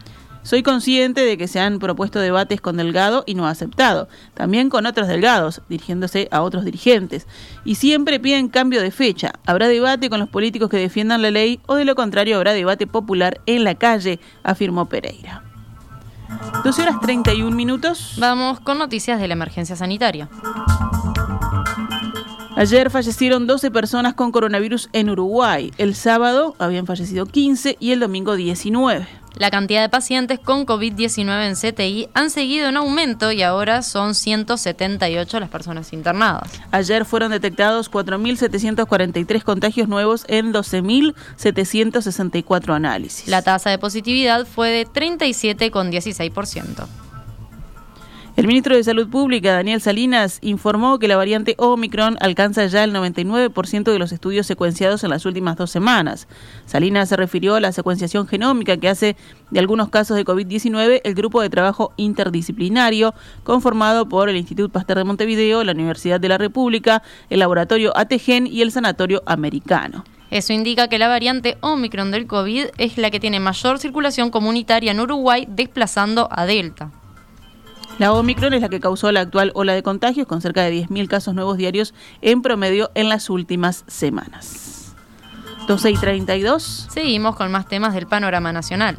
Soy 0.50 0.63
consciente 0.63 1.22
de 1.25 1.38
que 1.38 1.48
se 1.48 1.60
han 1.60 1.77
propuesto 1.77 2.18
debates 2.20 2.60
con 2.60 2.75
Delgado 2.75 3.24
y 3.27 3.36
no 3.36 3.46
ha 3.46 3.51
aceptado, 3.51 4.10
también 4.34 4.72
con 4.72 4.88
otros 4.88 5.08
delgados, 5.08 5.62
dirigiéndose 5.70 6.27
a 6.32 6.41
otros 6.41 6.65
dirigentes, 6.65 7.27
y 7.65 7.75
siempre 7.75 8.20
piden 8.20 8.50
cambio 8.50 8.82
de 8.82 8.89
fecha. 8.89 9.32
Habrá 9.46 9.68
debate 9.68 10.10
con 10.10 10.20
los 10.20 10.27
políticos 10.27 10.72
que 10.72 10.77
defiendan 10.77 11.22
la 11.22 11.29
ley 11.29 11.60
o 11.68 11.75
de 11.75 11.86
lo 11.86 11.94
contrario 11.94 12.36
habrá 12.36 12.53
debate 12.53 12.88
popular 12.88 13.41
en 13.46 13.63
la 13.63 13.75
calle, 13.75 14.20
afirmó 14.41 14.89
Pereira. 14.89 15.44
12 16.63 16.82
horas 16.82 17.00
31 17.00 17.56
minutos. 17.56 18.15
Vamos 18.18 18.60
con 18.60 18.79
noticias 18.79 19.22
de 19.22 19.27
la 19.27 19.34
emergencia 19.36 19.75
sanitaria. 19.75 20.29
Ayer 22.56 22.89
fallecieron 22.89 23.46
12 23.46 23.70
personas 23.70 24.15
con 24.15 24.32
coronavirus 24.32 24.89
en 24.94 25.12
Uruguay. 25.12 25.72
El 25.77 25.94
sábado 25.94 26.56
habían 26.58 26.88
fallecido 26.88 27.27
15 27.27 27.77
y 27.79 27.91
el 27.91 28.00
domingo 28.00 28.36
19. 28.36 29.19
La 29.36 29.52
cantidad 29.52 29.82
de 29.82 29.90
pacientes 29.90 30.40
con 30.40 30.66
COVID-19 30.66 31.48
en 31.48 31.56
CTI 31.56 32.08
han 32.14 32.30
seguido 32.30 32.70
en 32.70 32.78
aumento 32.78 33.32
y 33.32 33.42
ahora 33.44 33.82
son 33.84 34.16
178 34.16 35.40
las 35.40 35.50
personas 35.50 35.94
internadas. 35.94 36.52
Ayer 36.72 37.06
fueron 37.06 37.32
detectados 37.32 37.90
4.743 37.92 39.44
contagios 39.44 39.88
nuevos 39.88 40.26
en 40.28 40.52
12.764 40.54 42.76
análisis. 42.76 43.28
La 43.28 43.42
tasa 43.42 43.70
de 43.70 43.78
positividad 43.78 44.46
fue 44.46 44.70
de 44.70 44.86
37,16%. 44.88 47.09
El 48.39 48.48
ministro 48.48 48.74
de 48.74 48.86
Salud 48.86 49.10
Pública, 49.10 49.51
Daniel 49.51 49.81
Salinas, 49.81 50.39
informó 50.41 50.98
que 50.98 51.10
la 51.10 51.17
variante 51.17 51.55
Omicron 51.58 52.15
alcanza 52.22 52.65
ya 52.67 52.86
el 52.86 52.93
99% 52.93 53.91
de 53.91 54.00
los 54.00 54.13
estudios 54.13 54.48
secuenciados 54.48 55.03
en 55.03 55.10
las 55.10 55.25
últimas 55.25 55.58
dos 55.58 55.72
semanas. 55.72 56.29
Salinas 56.65 57.10
se 57.10 57.17
refirió 57.17 57.55
a 57.55 57.60
la 57.60 57.74
secuenciación 57.74 58.29
genómica 58.29 58.77
que 58.77 58.88
hace 58.88 59.17
de 59.51 59.60
algunos 59.60 59.89
casos 59.89 60.15
de 60.15 60.24
COVID-19 60.24 61.01
el 61.03 61.15
grupo 61.15 61.41
de 61.41 61.50
trabajo 61.50 61.91
interdisciplinario 61.98 63.13
conformado 63.43 64.08
por 64.08 64.29
el 64.29 64.38
Instituto 64.38 64.72
Pasteur 64.72 65.00
de 65.00 65.03
Montevideo, 65.03 65.65
la 65.65 65.74
Universidad 65.74 66.22
de 66.22 66.29
la 66.29 66.38
República, 66.38 67.03
el 67.29 67.39
Laboratorio 67.39 67.91
ATGEN 67.93 68.48
y 68.48 68.62
el 68.62 68.72
Sanatorio 68.72 69.22
Americano. 69.25 70.05
Eso 70.31 70.53
indica 70.53 70.88
que 70.88 70.98
la 70.98 71.10
variante 71.10 71.58
Omicron 71.60 72.12
del 72.12 72.25
COVID 72.25 72.67
es 72.77 72.98
la 72.98 73.12
que 73.12 73.19
tiene 73.19 73.41
mayor 73.41 73.79
circulación 73.79 74.29
comunitaria 74.29 74.91
en 74.91 75.01
Uruguay, 75.01 75.46
desplazando 75.50 76.29
a 76.31 76.46
Delta. 76.46 76.91
La 78.00 78.13
Omicron 78.13 78.53
es 78.53 78.62
la 78.62 78.70
que 78.70 78.79
causó 78.79 79.12
la 79.12 79.20
actual 79.20 79.51
ola 79.56 79.74
de 79.74 79.84
contagios, 79.84 80.25
con 80.25 80.41
cerca 80.41 80.63
de 80.63 80.72
10.000 80.74 81.10
casos 81.10 81.36
nuevos 81.36 81.58
diarios 81.58 81.94
en 82.22 82.41
promedio 82.41 82.91
en 82.96 83.10
las 83.10 83.29
últimas 83.29 83.84
semanas. 83.88 84.96
12 85.68 85.91
y 85.91 85.98
32. 85.98 86.88
Seguimos 86.89 87.36
con 87.36 87.51
más 87.51 87.68
temas 87.68 87.94
del 87.94 88.08
panorama 88.08 88.53
nacional. 88.53 88.98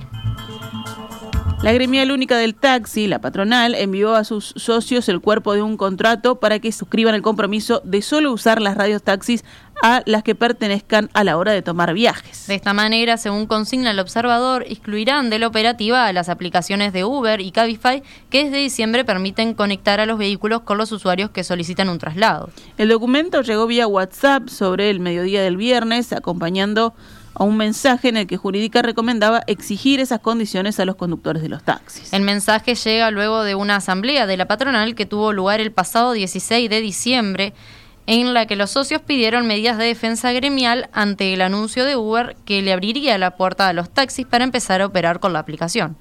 La 1.63 1.73
gremial 1.73 2.11
única 2.11 2.39
del 2.39 2.55
taxi, 2.55 3.07
la 3.07 3.21
patronal, 3.21 3.75
envió 3.75 4.15
a 4.15 4.25
sus 4.25 4.55
socios 4.57 5.11
el 5.11 5.21
cuerpo 5.21 5.53
de 5.53 5.61
un 5.61 5.77
contrato 5.77 6.41
para 6.41 6.59
que 6.59 6.73
suscriban 6.73 7.15
el 7.15 7.21
compromiso 7.21 7.83
de 7.85 8.01
solo 8.01 8.33
usar 8.33 8.63
las 8.63 8.79
radios 8.79 9.03
taxis 9.03 9.45
a 9.83 10.03
las 10.07 10.23
que 10.23 10.35
pertenezcan 10.35 11.11
a 11.13 11.23
la 11.23 11.37
hora 11.37 11.53
de 11.53 11.61
tomar 11.61 11.93
viajes. 11.93 12.47
De 12.47 12.55
esta 12.55 12.73
manera, 12.73 13.19
según 13.19 13.47
consigna 13.47 13.91
el 13.91 13.99
observador, 13.99 14.65
excluirán 14.69 15.29
de 15.29 15.39
la 15.39 15.49
operativa 15.49 16.07
a 16.07 16.13
las 16.15 16.31
aplicaciones 16.31 16.95
de 16.95 17.05
Uber 17.05 17.43
y 17.43 17.51
Cabify 17.51 18.03
que 18.31 18.45
desde 18.45 18.57
diciembre 18.57 19.05
permiten 19.05 19.53
conectar 19.53 20.01
a 20.01 20.07
los 20.07 20.19
vehículos 20.19 20.63
con 20.63 20.79
los 20.79 20.93
usuarios 20.93 21.29
que 21.29 21.45
solicitan 21.45 21.91
un 21.91 21.99
traslado. 21.99 22.49
El 22.79 22.89
documento 22.89 23.43
llegó 23.43 23.67
vía 23.67 23.87
WhatsApp 23.87 24.49
sobre 24.49 24.89
el 24.89 24.99
mediodía 24.99 25.43
del 25.43 25.59
viernes, 25.59 26.15
acompañando 26.15 26.95
a 27.35 27.45
un 27.45 27.57
mensaje 27.57 28.09
en 28.09 28.17
el 28.17 28.27
que 28.27 28.37
Jurídica 28.37 28.83
recomendaba 28.83 29.43
exigir 29.47 30.01
esas 30.01 30.21
condiciones 30.21 30.81
a 30.81 30.85
los 30.85 30.97
conductores 30.97 31.43
de 31.43 31.49
los 31.49 31.63
taxis. 31.63 32.13
El 32.13 32.23
mensaje 32.23 32.75
llega 32.75 33.11
luego 33.11 33.45
de 33.45 33.55
una 33.55 33.77
asamblea 33.77 34.27
de 34.27 34.37
la 34.37 34.47
patronal 34.47 34.95
que 34.95 35.07
tuvo 35.07 35.33
lugar 35.33 35.61
el 35.61 35.73
pasado 35.73 36.13
16 36.13 36.69
de 36.69 36.81
diciembre 36.81 37.53
en 38.07 38.35
la 38.35 38.47
que 38.47 38.57
los 38.57 38.71
socios 38.71 39.03
pidieron 39.03 39.47
medidas 39.47 39.79
de 39.79 39.85
defensa 39.85 40.33
gremial 40.33 40.89
ante 40.93 41.33
el 41.33 41.43
anuncio 41.43 41.85
de 41.85 41.97
Uber 41.97 42.37
que 42.45 42.63
le 42.63 42.73
abriría 42.73 43.19
la 43.19 43.37
puerta 43.37 43.69
a 43.69 43.73
los 43.73 43.91
taxis 43.91 44.27
para 44.27 44.45
empezar 44.45 44.81
a 44.81 44.87
operar 44.87 45.21
con 45.21 45.33
la 45.33 45.39
aplicación. 45.39 45.97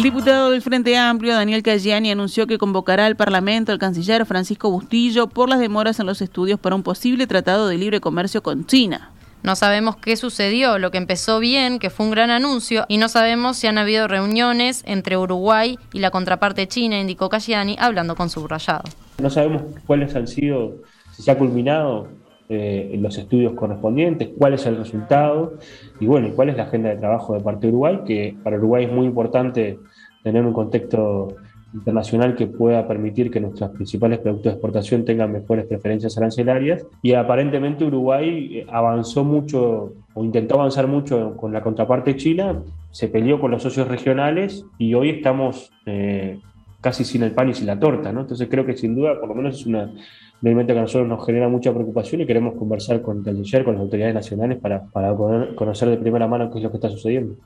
El 0.00 0.04
diputado 0.04 0.50
del 0.50 0.62
Frente 0.62 0.96
Amplio, 0.96 1.34
Daniel 1.34 1.62
Cayani, 1.62 2.10
anunció 2.10 2.46
que 2.46 2.56
convocará 2.56 3.04
al 3.04 3.16
Parlamento 3.16 3.70
al 3.70 3.78
canciller 3.78 4.24
Francisco 4.24 4.70
Bustillo 4.70 5.26
por 5.26 5.50
las 5.50 5.60
demoras 5.60 6.00
en 6.00 6.06
los 6.06 6.22
estudios 6.22 6.58
para 6.58 6.74
un 6.74 6.82
posible 6.82 7.26
tratado 7.26 7.68
de 7.68 7.76
libre 7.76 8.00
comercio 8.00 8.42
con 8.42 8.64
China. 8.64 9.10
No 9.42 9.56
sabemos 9.56 9.96
qué 9.96 10.16
sucedió, 10.16 10.78
lo 10.78 10.90
que 10.90 10.96
empezó 10.96 11.38
bien, 11.38 11.78
que 11.78 11.90
fue 11.90 12.06
un 12.06 12.12
gran 12.12 12.30
anuncio, 12.30 12.86
y 12.88 12.96
no 12.96 13.10
sabemos 13.10 13.58
si 13.58 13.66
han 13.66 13.76
habido 13.76 14.08
reuniones 14.08 14.82
entre 14.86 15.18
Uruguay 15.18 15.78
y 15.92 15.98
la 15.98 16.10
contraparte 16.10 16.66
china, 16.66 16.98
indicó 16.98 17.28
Cayani, 17.28 17.76
hablando 17.78 18.16
con 18.16 18.30
subrayado. 18.30 18.84
No 19.18 19.28
sabemos 19.28 19.64
cuáles 19.86 20.16
han 20.16 20.28
sido, 20.28 20.76
si 21.14 21.24
se 21.24 21.30
ha 21.30 21.36
culminado 21.36 22.08
eh, 22.50 22.96
los 23.00 23.16
estudios 23.16 23.52
correspondientes, 23.54 24.30
cuál 24.36 24.54
es 24.54 24.66
el 24.66 24.76
resultado 24.76 25.54
y 26.00 26.06
bueno, 26.06 26.30
cuál 26.34 26.48
es 26.48 26.56
la 26.56 26.64
agenda 26.64 26.88
de 26.88 26.96
trabajo 26.96 27.34
de 27.34 27.40
parte 27.40 27.66
de 27.66 27.72
Uruguay, 27.72 28.00
que 28.04 28.34
para 28.42 28.56
Uruguay 28.56 28.86
es 28.86 28.92
muy 28.92 29.06
importante 29.06 29.78
tener 30.24 30.44
un 30.44 30.52
contexto 30.52 31.36
internacional 31.72 32.34
que 32.34 32.46
pueda 32.46 32.86
permitir 32.86 33.30
que 33.30 33.40
nuestros 33.40 33.70
principales 33.70 34.18
productos 34.18 34.46
de 34.46 34.50
exportación 34.50 35.04
tengan 35.04 35.32
mejores 35.32 35.66
preferencias 35.66 36.16
arancelarias. 36.18 36.84
Y 37.02 37.14
aparentemente 37.14 37.84
Uruguay 37.84 38.58
eh, 38.58 38.66
avanzó 38.68 39.24
mucho 39.24 39.92
o 40.14 40.24
intentó 40.24 40.56
avanzar 40.56 40.88
mucho 40.88 41.36
con 41.36 41.52
la 41.52 41.62
contraparte 41.62 42.16
china, 42.16 42.62
se 42.90 43.06
peleó 43.06 43.38
con 43.40 43.52
los 43.52 43.62
socios 43.62 43.86
regionales 43.86 44.66
y 44.78 44.94
hoy 44.94 45.10
estamos 45.10 45.70
eh, 45.86 46.40
casi 46.80 47.04
sin 47.04 47.22
el 47.22 47.32
pan 47.32 47.48
y 47.48 47.54
sin 47.54 47.66
la 47.66 47.78
torta. 47.78 48.12
¿no? 48.12 48.22
Entonces 48.22 48.48
creo 48.50 48.64
que 48.64 48.76
sin 48.76 48.94
duda, 48.94 49.18
por 49.18 49.28
lo 49.28 49.34
menos 49.34 49.60
es 49.60 49.66
una, 49.66 49.84
un 49.84 50.48
elemento 50.48 50.72
que 50.72 50.78
a 50.78 50.82
nosotros 50.82 51.08
nos 51.08 51.24
genera 51.24 51.48
mucha 51.48 51.72
preocupación 51.72 52.20
y 52.22 52.26
queremos 52.26 52.54
conversar 52.56 53.02
con 53.02 53.18
el 53.18 53.24
canciller, 53.24 53.64
con 53.64 53.74
las 53.74 53.82
autoridades 53.82 54.14
nacionales 54.14 54.58
para, 54.58 54.84
para 54.86 55.14
poder 55.16 55.54
conocer 55.54 55.90
de 55.90 55.96
primera 55.96 56.26
mano 56.26 56.50
qué 56.50 56.58
es 56.58 56.64
lo 56.64 56.70
que 56.70 56.76
está 56.78 56.88
sucediendo. 56.88 57.36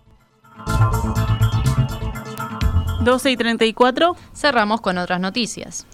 12 3.04 3.30
y 3.30 3.36
34. 3.36 4.16
Cerramos 4.32 4.80
con 4.80 4.96
otras 4.98 5.20
noticias. 5.20 5.86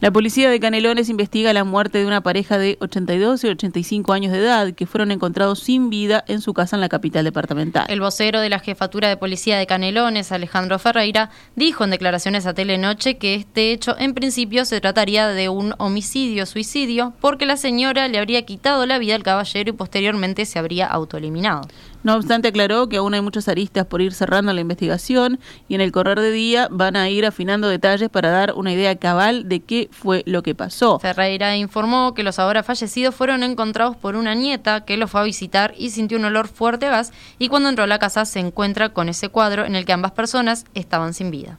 La 0.00 0.10
policía 0.10 0.50
de 0.50 0.60
Canelones 0.60 1.08
investiga 1.08 1.52
la 1.52 1.64
muerte 1.64 1.98
de 1.98 2.06
una 2.06 2.20
pareja 2.20 2.58
de 2.58 2.76
82 2.80 3.44
y 3.44 3.48
85 3.48 4.12
años 4.12 4.32
de 4.32 4.38
edad 4.38 4.72
que 4.72 4.86
fueron 4.86 5.12
encontrados 5.12 5.60
sin 5.60 5.88
vida 5.88 6.24
en 6.26 6.40
su 6.40 6.52
casa 6.52 6.76
en 6.76 6.80
la 6.80 6.88
capital 6.88 7.24
departamental. 7.24 7.86
El 7.88 8.00
vocero 8.00 8.40
de 8.40 8.50
la 8.50 8.58
jefatura 8.58 9.08
de 9.08 9.16
policía 9.16 9.56
de 9.56 9.66
Canelones, 9.66 10.32
Alejandro 10.32 10.78
Ferreira, 10.78 11.30
dijo 11.56 11.84
en 11.84 11.90
declaraciones 11.90 12.44
a 12.44 12.54
Telenoche 12.54 13.16
que 13.16 13.34
este 13.34 13.72
hecho 13.72 13.96
en 13.98 14.14
principio 14.14 14.64
se 14.64 14.80
trataría 14.80 15.28
de 15.28 15.48
un 15.48 15.74
homicidio-suicidio 15.78 17.14
porque 17.20 17.46
la 17.46 17.56
señora 17.56 18.08
le 18.08 18.18
habría 18.18 18.44
quitado 18.44 18.84
la 18.86 18.98
vida 18.98 19.14
al 19.14 19.22
caballero 19.22 19.70
y 19.70 19.74
posteriormente 19.74 20.44
se 20.44 20.58
habría 20.58 20.86
autoeliminado. 20.86 21.62
No 22.04 22.14
obstante, 22.16 22.48
aclaró 22.48 22.90
que 22.90 22.98
aún 22.98 23.14
hay 23.14 23.22
muchas 23.22 23.48
aristas 23.48 23.86
por 23.86 24.02
ir 24.02 24.12
cerrando 24.12 24.52
la 24.52 24.60
investigación 24.60 25.40
y 25.68 25.74
en 25.74 25.80
el 25.80 25.90
correr 25.90 26.20
de 26.20 26.30
día 26.30 26.68
van 26.70 26.96
a 26.96 27.08
ir 27.08 27.24
afinando 27.24 27.66
detalles 27.66 28.10
para 28.10 28.28
dar 28.30 28.52
una 28.54 28.72
idea 28.72 28.94
cabal 28.96 29.48
de 29.48 29.60
qué 29.60 29.88
fue 29.90 30.22
lo 30.26 30.42
que 30.42 30.54
pasó. 30.54 30.98
Ferreira 30.98 31.56
informó 31.56 32.12
que 32.12 32.22
los 32.22 32.38
ahora 32.38 32.62
fallecidos 32.62 33.14
fueron 33.14 33.42
encontrados 33.42 33.96
por 33.96 34.16
una 34.16 34.34
nieta 34.34 34.84
que 34.84 34.98
lo 34.98 35.08
fue 35.08 35.22
a 35.22 35.24
visitar 35.24 35.72
y 35.78 35.90
sintió 35.90 36.18
un 36.18 36.26
olor 36.26 36.46
fuerte 36.46 36.84
a 36.84 36.90
gas 36.90 37.10
y 37.38 37.48
cuando 37.48 37.70
entró 37.70 37.84
a 37.84 37.86
la 37.88 37.98
casa 37.98 38.26
se 38.26 38.38
encuentra 38.38 38.90
con 38.90 39.08
ese 39.08 39.30
cuadro 39.30 39.64
en 39.64 39.74
el 39.74 39.86
que 39.86 39.94
ambas 39.94 40.12
personas 40.12 40.66
estaban 40.74 41.14
sin 41.14 41.30
vida. 41.30 41.56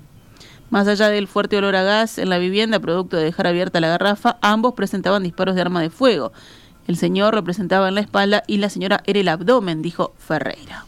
Más 0.69 0.87
allá 0.87 1.09
del 1.09 1.27
fuerte 1.27 1.57
olor 1.57 1.75
a 1.75 1.81
gas 1.81 2.19
en 2.19 2.29
la 2.29 2.37
vivienda, 2.37 2.79
producto 2.79 3.17
de 3.17 3.23
dejar 3.23 3.47
abierta 3.47 3.79
la 3.79 3.87
garrafa, 3.87 4.37
ambos 4.41 4.75
presentaban 4.75 5.23
disparos 5.23 5.55
de 5.55 5.61
arma 5.61 5.81
de 5.81 5.89
fuego. 5.89 6.33
El 6.87 6.97
señor 6.97 7.33
representaba 7.33 7.87
en 7.87 7.95
la 7.95 8.01
espalda 8.01 8.43
y 8.47 8.57
la 8.57 8.69
señora 8.69 9.01
era 9.05 9.19
el 9.19 9.27
abdomen, 9.27 9.81
dijo 9.81 10.13
Ferreira. 10.17 10.85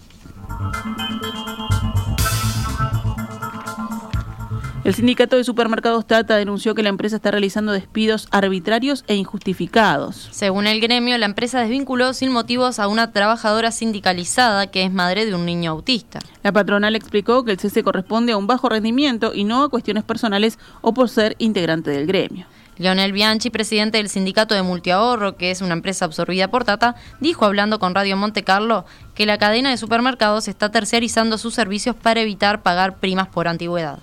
El 4.88 4.96
sindicato 4.96 5.36
de 5.36 5.44
supermercados 5.44 6.08
Tata 6.08 6.38
denunció 6.38 6.74
que 6.74 6.82
la 6.82 6.88
empresa 6.88 7.18
está 7.18 7.30
realizando 7.30 7.74
despidos 7.74 8.30
arbitrarios 8.32 9.04
e 9.08 9.16
injustificados. 9.16 10.30
Según 10.32 10.66
el 10.66 10.80
gremio, 10.80 11.18
la 11.18 11.26
empresa 11.26 11.60
desvinculó 11.60 12.14
sin 12.14 12.32
motivos 12.32 12.80
a 12.80 12.88
una 12.88 13.12
trabajadora 13.12 13.72
sindicalizada 13.72 14.68
que 14.68 14.84
es 14.84 14.94
madre 14.94 15.26
de 15.26 15.36
un 15.36 15.46
niño 15.46 15.72
autista. 15.72 16.20
La 16.42 16.54
patronal 16.54 16.96
explicó 16.96 17.44
que 17.44 17.52
el 17.52 17.60
cese 17.60 17.84
corresponde 17.84 18.32
a 18.32 18.38
un 18.38 18.48
bajo 18.48 18.70
rendimiento 18.70 19.34
y 19.36 19.44
no 19.44 19.62
a 19.62 19.70
cuestiones 19.70 20.06
personales 20.06 20.58
o 20.80 20.94
por 20.94 21.10
ser 21.10 21.36
integrante 21.38 21.92
del 21.92 22.08
gremio. 22.08 22.46
Leonel 22.78 23.12
Bianchi, 23.12 23.50
presidente 23.50 23.98
del 23.98 24.10
sindicato 24.10 24.54
de 24.54 24.62
Multiahorro, 24.62 25.36
que 25.36 25.52
es 25.52 25.62
una 25.62 25.74
empresa 25.74 26.06
absorbida 26.06 26.50
por 26.50 26.64
Tata, 26.64 26.96
dijo 27.20 27.46
hablando 27.46 27.80
con 27.80 27.96
Radio 27.96 28.18
Monte 28.18 28.44
Carlo 28.44 28.86
que 29.16 29.26
la 29.26 29.38
cadena 29.38 29.72
de 29.72 29.78
supermercados 29.78 30.48
está 30.48 30.70
terciarizando 30.70 31.38
sus 31.38 31.56
servicios 31.56 31.96
para 31.96 32.22
evitar 32.22 32.62
pagar 32.62 32.98
primas 32.98 33.28
por 33.28 33.48
antigüedad. 33.48 34.00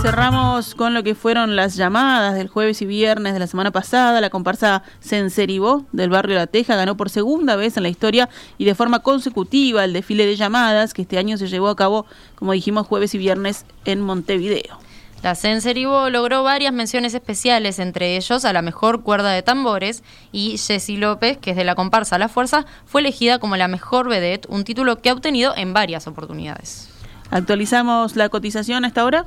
Cerramos 0.00 0.74
con 0.74 0.94
lo 0.94 1.04
que 1.04 1.14
fueron 1.14 1.54
las 1.54 1.76
llamadas 1.76 2.34
del 2.34 2.48
jueves 2.48 2.82
y 2.82 2.86
viernes 2.86 3.34
de 3.34 3.38
la 3.38 3.46
semana 3.46 3.70
pasada. 3.70 4.20
La 4.20 4.30
comparsa 4.30 4.82
Senceribó 4.98 5.84
del 5.92 6.10
barrio 6.10 6.34
La 6.34 6.48
Teja 6.48 6.74
ganó 6.74 6.96
por 6.96 7.08
segunda 7.08 7.54
vez 7.54 7.76
en 7.76 7.84
la 7.84 7.88
historia 7.88 8.28
y 8.58 8.64
de 8.64 8.74
forma 8.74 9.00
consecutiva 9.00 9.84
el 9.84 9.92
desfile 9.92 10.26
de 10.26 10.34
llamadas 10.34 10.92
que 10.92 11.02
este 11.02 11.18
año 11.18 11.36
se 11.36 11.46
llevó 11.46 11.68
a 11.68 11.76
cabo, 11.76 12.06
como 12.34 12.50
dijimos, 12.50 12.86
jueves 12.88 13.14
y 13.14 13.18
viernes 13.18 13.64
en 13.84 14.00
Montevideo. 14.00 14.80
La 15.22 15.36
Senserivo 15.36 16.10
logró 16.10 16.42
varias 16.42 16.72
menciones 16.72 17.14
especiales, 17.14 17.78
entre 17.78 18.16
ellos 18.16 18.44
a 18.44 18.52
la 18.52 18.60
mejor 18.60 19.02
cuerda 19.02 19.30
de 19.30 19.42
tambores, 19.42 20.02
y 20.32 20.58
Jessie 20.58 20.98
López, 20.98 21.38
que 21.38 21.52
es 21.52 21.56
de 21.56 21.62
la 21.62 21.76
comparsa 21.76 22.18
La 22.18 22.28
Fuerza, 22.28 22.66
fue 22.86 23.02
elegida 23.02 23.38
como 23.38 23.56
la 23.56 23.68
mejor 23.68 24.08
vedette, 24.08 24.48
un 24.48 24.64
título 24.64 25.00
que 25.00 25.10
ha 25.10 25.12
obtenido 25.12 25.54
en 25.56 25.72
varias 25.72 26.08
oportunidades. 26.08 26.88
Actualizamos 27.30 28.16
la 28.16 28.30
cotización 28.30 28.84
hasta 28.84 29.02
ahora. 29.02 29.26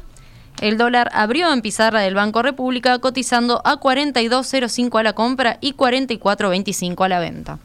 El 0.59 0.77
dólar 0.77 1.09
abrió 1.13 1.51
en 1.53 1.61
pizarra 1.61 2.01
del 2.01 2.13
Banco 2.13 2.41
República 2.41 2.99
cotizando 2.99 3.61
a 3.65 3.79
42.05 3.79 4.99
a 4.99 5.03
la 5.03 5.13
compra 5.13 5.57
y 5.61 5.73
44.25 5.73 7.05
a 7.05 7.09
la 7.09 7.19
venta. 7.19 7.59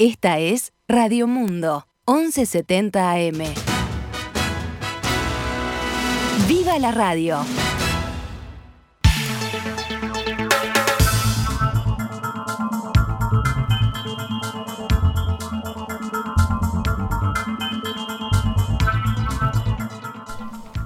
Esta 0.00 0.38
es 0.38 0.72
Radio 0.88 1.26
Mundo, 1.26 1.86
1170 2.06 3.10
AM. 3.10 3.38
¡Viva 6.48 6.78
la 6.78 6.90
radio! 6.90 7.44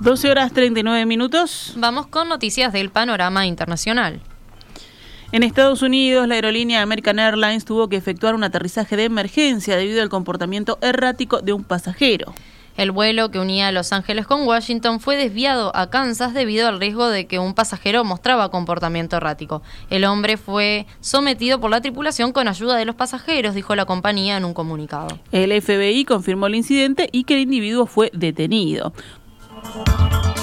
Doce 0.00 0.28
horas 0.28 0.52
39 0.52 1.06
minutos. 1.06 1.75
Vamos 1.76 2.09
con 2.09 2.28
noticias 2.28 2.73
del 2.73 2.90
panorama 2.90 3.47
internacional. 3.47 4.21
En 5.35 5.43
Estados 5.43 5.83
Unidos, 5.83 6.29
la 6.29 6.37
aerolínea 6.37 6.81
American 6.81 7.19
Airlines 7.19 7.64
tuvo 7.64 7.88
que 7.88 7.97
efectuar 7.97 8.37
un 8.37 8.45
aterrizaje 8.45 8.97
de 8.97 9.03
emergencia 9.03 9.76
debido 9.76 10.00
al 10.00 10.09
comportamiento 10.09 10.79
errático 10.81 11.41
de 11.41 11.53
un 11.53 11.64
pasajero. 11.64 12.33
El 12.76 12.93
vuelo 12.93 13.33
que 13.33 13.41
unía 13.41 13.73
Los 13.73 13.93
Ángeles 13.93 14.29
con 14.29 14.47
Washington 14.47 15.00
fue 15.00 15.17
desviado 15.17 15.75
a 15.75 15.91
Kansas 15.91 16.35
debido 16.35 16.69
al 16.69 16.79
riesgo 16.79 17.09
de 17.09 17.26
que 17.26 17.41
un 17.41 17.53
pasajero 17.53 18.05
mostraba 18.05 18.53
comportamiento 18.53 19.17
errático. 19.17 19.61
El 19.91 20.05
hombre 20.05 20.37
fue 20.37 20.87
sometido 21.00 21.59
por 21.59 21.73
la 21.73 21.81
tripulación 21.81 22.31
con 22.31 22.47
ayuda 22.47 22.76
de 22.76 22.85
los 22.85 22.95
pasajeros, 22.95 23.57
dijo 23.57 23.75
la 23.75 23.87
compañía 23.87 24.37
en 24.37 24.45
un 24.45 24.55
comunicado. 24.55 25.19
El 25.33 25.61
FBI 25.61 26.05
confirmó 26.05 26.47
el 26.47 26.55
incidente 26.55 27.09
y 27.11 27.25
que 27.25 27.35
el 27.35 27.41
individuo 27.41 27.87
fue 27.87 28.09
detenido. 28.14 28.93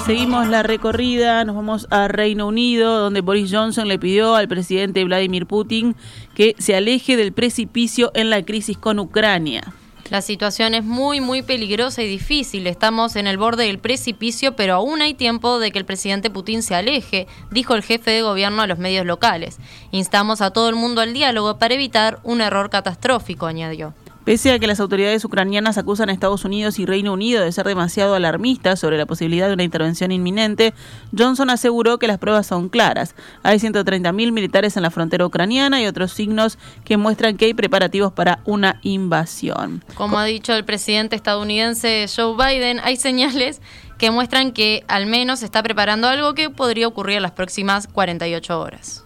Seguimos 0.06 0.48
la 0.48 0.64
recorrida, 0.64 1.44
nos 1.44 1.54
vamos 1.54 1.86
a 1.90 2.08
Reino 2.08 2.48
Unido, 2.48 2.98
donde 2.98 3.20
Boris 3.20 3.52
Johnson 3.52 3.86
le 3.86 4.00
pidió 4.00 4.34
al 4.34 4.48
presidente 4.48 5.04
Vladimir 5.04 5.46
Putin 5.46 5.94
que 6.34 6.56
se 6.58 6.74
aleje 6.74 7.16
del 7.16 7.32
precipicio 7.32 8.10
en 8.14 8.28
la 8.28 8.44
crisis 8.44 8.76
con 8.76 8.98
Ucrania. 8.98 9.62
La 10.10 10.20
situación 10.20 10.74
es 10.74 10.82
muy, 10.84 11.20
muy 11.20 11.42
peligrosa 11.42 12.02
y 12.02 12.08
difícil. 12.08 12.66
Estamos 12.66 13.14
en 13.14 13.28
el 13.28 13.38
borde 13.38 13.66
del 13.66 13.78
precipicio, 13.78 14.56
pero 14.56 14.74
aún 14.74 15.00
hay 15.02 15.14
tiempo 15.14 15.60
de 15.60 15.70
que 15.70 15.78
el 15.78 15.84
presidente 15.84 16.30
Putin 16.30 16.64
se 16.64 16.74
aleje, 16.74 17.28
dijo 17.52 17.74
el 17.74 17.82
jefe 17.82 18.10
de 18.10 18.22
gobierno 18.22 18.60
a 18.60 18.66
los 18.66 18.78
medios 18.78 19.06
locales. 19.06 19.58
Instamos 19.92 20.40
a 20.40 20.50
todo 20.50 20.68
el 20.68 20.74
mundo 20.74 21.00
al 21.00 21.14
diálogo 21.14 21.58
para 21.58 21.74
evitar 21.74 22.18
un 22.24 22.40
error 22.40 22.70
catastrófico, 22.70 23.46
añadió. 23.46 23.94
Pese 24.24 24.52
a 24.52 24.58
que 24.60 24.68
las 24.68 24.78
autoridades 24.78 25.24
ucranianas 25.24 25.78
acusan 25.78 26.08
a 26.08 26.12
Estados 26.12 26.44
Unidos 26.44 26.78
y 26.78 26.86
Reino 26.86 27.12
Unido 27.12 27.42
de 27.42 27.50
ser 27.50 27.66
demasiado 27.66 28.14
alarmistas 28.14 28.78
sobre 28.78 28.96
la 28.96 29.04
posibilidad 29.04 29.48
de 29.48 29.54
una 29.54 29.64
intervención 29.64 30.12
inminente, 30.12 30.74
Johnson 31.16 31.50
aseguró 31.50 31.98
que 31.98 32.06
las 32.06 32.18
pruebas 32.18 32.46
son 32.46 32.68
claras. 32.68 33.16
Hay 33.42 33.58
130.000 33.58 34.30
militares 34.30 34.76
en 34.76 34.84
la 34.84 34.92
frontera 34.92 35.26
ucraniana 35.26 35.82
y 35.82 35.86
otros 35.86 36.12
signos 36.12 36.56
que 36.84 36.96
muestran 36.96 37.36
que 37.36 37.46
hay 37.46 37.54
preparativos 37.54 38.12
para 38.12 38.38
una 38.44 38.78
invasión. 38.82 39.82
Como 39.94 40.18
ha 40.18 40.24
dicho 40.24 40.52
el 40.54 40.64
presidente 40.64 41.16
estadounidense 41.16 42.06
Joe 42.14 42.36
Biden, 42.36 42.80
hay 42.84 42.96
señales 42.96 43.60
que 43.98 44.12
muestran 44.12 44.52
que 44.52 44.84
al 44.86 45.06
menos 45.06 45.40
se 45.40 45.46
está 45.46 45.64
preparando 45.64 46.06
algo 46.06 46.34
que 46.34 46.48
podría 46.48 46.86
ocurrir 46.86 47.16
en 47.16 47.22
las 47.22 47.32
próximas 47.32 47.88
48 47.88 48.60
horas. 48.60 49.04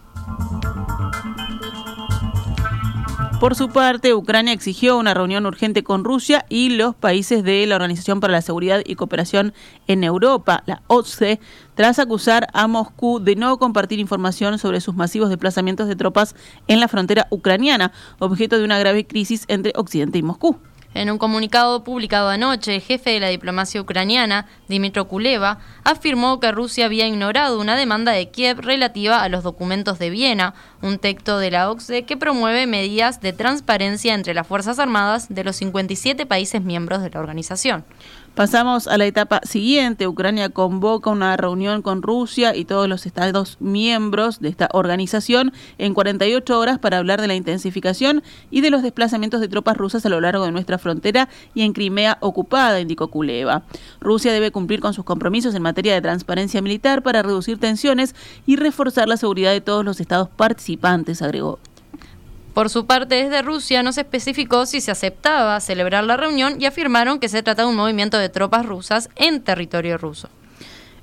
Por 3.40 3.54
su 3.54 3.68
parte, 3.68 4.14
Ucrania 4.14 4.54
exigió 4.54 4.96
una 4.96 5.12
reunión 5.12 5.44
urgente 5.44 5.84
con 5.84 6.04
Rusia 6.04 6.46
y 6.48 6.70
los 6.70 6.94
países 6.94 7.44
de 7.44 7.66
la 7.66 7.74
Organización 7.74 8.18
para 8.18 8.32
la 8.32 8.40
Seguridad 8.40 8.80
y 8.82 8.94
Cooperación 8.94 9.52
en 9.86 10.04
Europa, 10.04 10.62
la 10.64 10.80
OSCE, 10.86 11.38
tras 11.74 11.98
acusar 11.98 12.48
a 12.54 12.66
Moscú 12.66 13.20
de 13.20 13.36
no 13.36 13.58
compartir 13.58 13.98
información 13.98 14.58
sobre 14.58 14.80
sus 14.80 14.96
masivos 14.96 15.28
desplazamientos 15.28 15.86
de 15.86 15.96
tropas 15.96 16.34
en 16.66 16.80
la 16.80 16.88
frontera 16.88 17.26
ucraniana, 17.28 17.92
objeto 18.20 18.56
de 18.56 18.64
una 18.64 18.78
grave 18.78 19.06
crisis 19.06 19.44
entre 19.48 19.74
Occidente 19.76 20.16
y 20.16 20.22
Moscú. 20.22 20.56
En 20.96 21.10
un 21.10 21.18
comunicado 21.18 21.84
publicado 21.84 22.30
anoche, 22.30 22.76
el 22.76 22.80
jefe 22.80 23.10
de 23.10 23.20
la 23.20 23.28
diplomacia 23.28 23.82
ucraniana, 23.82 24.46
Dimitro 24.66 25.06
Kuleva, 25.06 25.58
afirmó 25.84 26.40
que 26.40 26.50
Rusia 26.52 26.86
había 26.86 27.06
ignorado 27.06 27.60
una 27.60 27.76
demanda 27.76 28.12
de 28.12 28.30
Kiev 28.30 28.60
relativa 28.60 29.22
a 29.22 29.28
los 29.28 29.44
documentos 29.44 29.98
de 29.98 30.08
Viena, 30.08 30.54
un 30.80 30.98
texto 30.98 31.38
de 31.38 31.50
la 31.50 31.70
OCDE 31.70 32.04
que 32.04 32.16
promueve 32.16 32.66
medidas 32.66 33.20
de 33.20 33.34
transparencia 33.34 34.14
entre 34.14 34.32
las 34.32 34.46
Fuerzas 34.46 34.78
Armadas 34.78 35.26
de 35.28 35.44
los 35.44 35.56
57 35.56 36.24
países 36.24 36.62
miembros 36.62 37.02
de 37.02 37.10
la 37.10 37.20
organización. 37.20 37.84
Pasamos 38.36 38.86
a 38.86 38.98
la 38.98 39.06
etapa 39.06 39.40
siguiente. 39.44 40.06
Ucrania 40.06 40.50
convoca 40.50 41.08
una 41.08 41.38
reunión 41.38 41.80
con 41.80 42.02
Rusia 42.02 42.54
y 42.54 42.66
todos 42.66 42.86
los 42.86 43.06
estados 43.06 43.56
miembros 43.60 44.40
de 44.40 44.50
esta 44.50 44.68
organización 44.74 45.54
en 45.78 45.94
48 45.94 46.60
horas 46.60 46.78
para 46.78 46.98
hablar 46.98 47.18
de 47.18 47.28
la 47.28 47.34
intensificación 47.34 48.22
y 48.50 48.60
de 48.60 48.68
los 48.68 48.82
desplazamientos 48.82 49.40
de 49.40 49.48
tropas 49.48 49.78
rusas 49.78 50.04
a 50.04 50.10
lo 50.10 50.20
largo 50.20 50.44
de 50.44 50.52
nuestra 50.52 50.76
frontera 50.76 51.30
y 51.54 51.62
en 51.62 51.72
Crimea 51.72 52.18
ocupada, 52.20 52.78
indicó 52.78 53.08
Kuleva. 53.08 53.62
Rusia 54.00 54.34
debe 54.34 54.50
cumplir 54.50 54.80
con 54.80 54.92
sus 54.92 55.06
compromisos 55.06 55.54
en 55.54 55.62
materia 55.62 55.94
de 55.94 56.02
transparencia 56.02 56.60
militar 56.60 57.02
para 57.02 57.22
reducir 57.22 57.56
tensiones 57.56 58.14
y 58.44 58.56
reforzar 58.56 59.08
la 59.08 59.16
seguridad 59.16 59.52
de 59.52 59.62
todos 59.62 59.82
los 59.82 59.98
estados 59.98 60.28
participantes, 60.28 61.22
agregó. 61.22 61.58
Por 62.56 62.70
su 62.70 62.86
parte, 62.86 63.16
desde 63.16 63.42
Rusia 63.42 63.82
no 63.82 63.92
se 63.92 64.00
especificó 64.00 64.64
si 64.64 64.80
se 64.80 64.90
aceptaba 64.90 65.60
celebrar 65.60 66.04
la 66.04 66.16
reunión 66.16 66.56
y 66.58 66.64
afirmaron 66.64 67.18
que 67.18 67.28
se 67.28 67.42
trata 67.42 67.60
de 67.60 67.68
un 67.68 67.76
movimiento 67.76 68.16
de 68.16 68.30
tropas 68.30 68.64
rusas 68.64 69.10
en 69.14 69.42
territorio 69.42 69.98
ruso. 69.98 70.30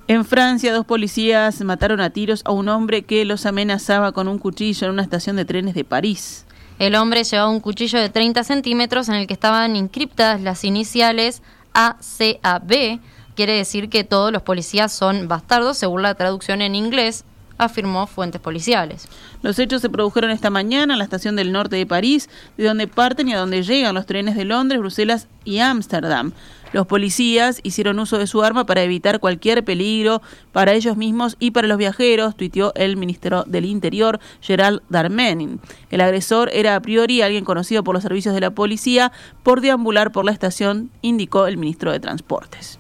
En 0.08 0.26
Francia, 0.26 0.74
dos 0.74 0.84
policías 0.88 1.62
mataron 1.62 2.02
a 2.02 2.10
tiros 2.10 2.42
a 2.46 2.52
un 2.52 2.70
hombre 2.70 3.04
que 3.04 3.24
los 3.24 3.46
amenazaba 3.46 4.14
con 4.14 4.28
un 4.28 4.40
cuchillo 4.40 4.88
en 4.88 4.94
una 4.94 5.04
estación 5.04 5.36
de 5.36 5.46
trenes 5.46 5.76
de 5.76 5.84
París. 5.84 6.48
El 6.80 6.96
hombre 6.96 7.24
llevaba 7.24 7.52
un 7.52 7.60
cuchillo 7.60 8.00
de 8.00 8.10
30 8.10 8.44
centímetros 8.44 9.08
en 9.08 9.14
el 9.14 9.28
que 9.28 9.36
estaban 9.36 9.76
encriptadas 9.76 10.42
las 10.42 10.64
iniciales 10.64 11.44
ACAB. 11.74 13.00
Quiere 13.36 13.56
decir 13.56 13.90
que 13.90 14.04
todos 14.04 14.32
los 14.32 14.42
policías 14.42 14.92
son 14.92 15.28
bastardos, 15.28 15.78
según 15.78 16.02
la 16.02 16.16
traducción 16.16 16.64
en 16.64 16.74
inglés 16.74 17.26
afirmó 17.64 18.08
fuentes 18.08 18.42
policiales. 18.42 19.08
Los 19.42 19.60
hechos 19.60 19.82
se 19.82 19.90
produjeron 19.90 20.32
esta 20.32 20.50
mañana 20.50 20.94
en 20.94 21.00
la 21.00 21.04
estación 21.04 21.36
del 21.36 21.52
norte 21.52 21.76
de 21.76 21.86
París, 21.86 22.30
de 22.58 22.66
donde 22.66 22.88
parten 22.88 23.30
y 23.30 23.34
a 23.34 23.40
donde 23.40 23.64
llegan 23.64 23.96
los 23.96 24.06
trenes 24.06 24.36
de 24.36 24.46
Londres, 24.46 24.80
Bruselas 24.80 25.28
y 25.46 25.60
Ámsterdam. 25.60 26.32
Los 26.74 26.88
policías 26.88 27.60
hicieron 27.64 28.00
uso 28.00 28.18
de 28.18 28.26
su 28.26 28.42
arma 28.42 28.66
para 28.66 28.82
evitar 28.82 29.20
cualquier 29.20 29.64
peligro 29.64 30.22
para 30.52 30.74
ellos 30.74 30.98
mismos 30.98 31.38
y 31.40 31.52
para 31.52 31.68
los 31.68 31.78
viajeros, 31.78 32.36
tuiteó 32.36 32.74
el 32.76 32.98
ministro 32.98 33.44
del 33.44 33.66
Interior, 33.66 34.20
Gerald 34.42 34.82
Darmanin. 34.90 35.60
El 35.92 36.02
agresor 36.02 36.50
era 36.52 36.76
a 36.76 36.82
priori 36.82 37.22
alguien 37.22 37.46
conocido 37.46 37.84
por 37.84 37.94
los 37.94 38.04
servicios 38.04 38.34
de 38.34 38.42
la 38.42 38.52
policía 38.52 39.12
por 39.44 39.62
deambular 39.62 40.12
por 40.12 40.26
la 40.26 40.32
estación, 40.32 40.90
indicó 41.02 41.46
el 41.46 41.58
ministro 41.58 41.92
de 41.92 42.00
Transportes. 42.00 42.80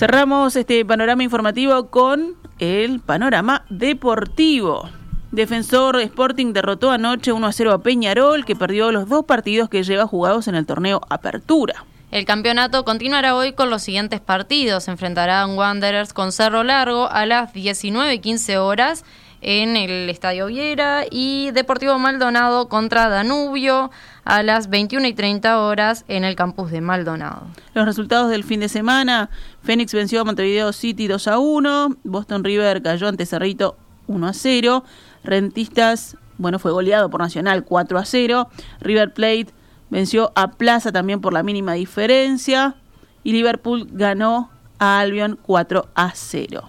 Cerramos 0.00 0.56
este 0.56 0.82
panorama 0.86 1.22
informativo 1.22 1.90
con 1.90 2.34
el 2.58 3.00
panorama 3.00 3.66
deportivo. 3.68 4.88
Defensor 5.30 6.00
Sporting 6.00 6.54
derrotó 6.54 6.90
anoche 6.90 7.32
1 7.32 7.46
a 7.46 7.52
0 7.52 7.72
a 7.74 7.82
Peñarol, 7.82 8.46
que 8.46 8.56
perdió 8.56 8.92
los 8.92 9.10
dos 9.10 9.26
partidos 9.26 9.68
que 9.68 9.82
lleva 9.82 10.06
jugados 10.06 10.48
en 10.48 10.54
el 10.54 10.64
torneo 10.64 11.02
Apertura. 11.10 11.84
El 12.12 12.24
campeonato 12.24 12.82
continuará 12.86 13.36
hoy 13.36 13.52
con 13.52 13.68
los 13.68 13.82
siguientes 13.82 14.20
partidos. 14.22 14.84
Se 14.84 14.90
enfrentarán 14.90 15.58
Wanderers 15.58 16.14
con 16.14 16.32
Cerro 16.32 16.64
Largo 16.64 17.10
a 17.10 17.26
las 17.26 17.52
19 17.52 18.14
y 18.14 18.18
15 18.20 18.56
horas 18.56 19.04
en 19.42 19.76
el 19.76 20.08
Estadio 20.08 20.46
Viera 20.46 21.04
y 21.10 21.50
Deportivo 21.50 21.98
Maldonado 21.98 22.70
contra 22.70 23.10
Danubio 23.10 23.90
a 24.30 24.44
las 24.44 24.70
21 24.70 25.08
y 25.08 25.12
30 25.12 25.60
horas 25.60 26.04
en 26.06 26.22
el 26.22 26.36
campus 26.36 26.70
de 26.70 26.80
Maldonado. 26.80 27.48
Los 27.74 27.84
resultados 27.84 28.30
del 28.30 28.44
fin 28.44 28.60
de 28.60 28.68
semana, 28.68 29.28
Fénix 29.64 29.92
venció 29.92 30.20
a 30.20 30.24
Montevideo 30.24 30.72
City 30.72 31.08
2 31.08 31.26
a 31.26 31.38
1, 31.40 31.96
Boston 32.04 32.44
River 32.44 32.80
cayó 32.80 33.08
ante 33.08 33.26
Cerrito 33.26 33.76
1 34.06 34.28
a 34.28 34.32
0, 34.32 34.84
Rentistas, 35.24 36.16
bueno, 36.38 36.60
fue 36.60 36.70
goleado 36.70 37.10
por 37.10 37.20
Nacional 37.20 37.64
4 37.64 37.98
a 37.98 38.04
0, 38.04 38.48
River 38.80 39.12
Plate 39.12 39.48
venció 39.90 40.30
a 40.36 40.52
Plaza 40.52 40.92
también 40.92 41.20
por 41.20 41.32
la 41.32 41.42
mínima 41.42 41.72
diferencia 41.72 42.76
y 43.24 43.32
Liverpool 43.32 43.88
ganó 43.90 44.52
a 44.78 45.00
Albion 45.00 45.40
4 45.42 45.88
a 45.96 46.12
0. 46.14 46.68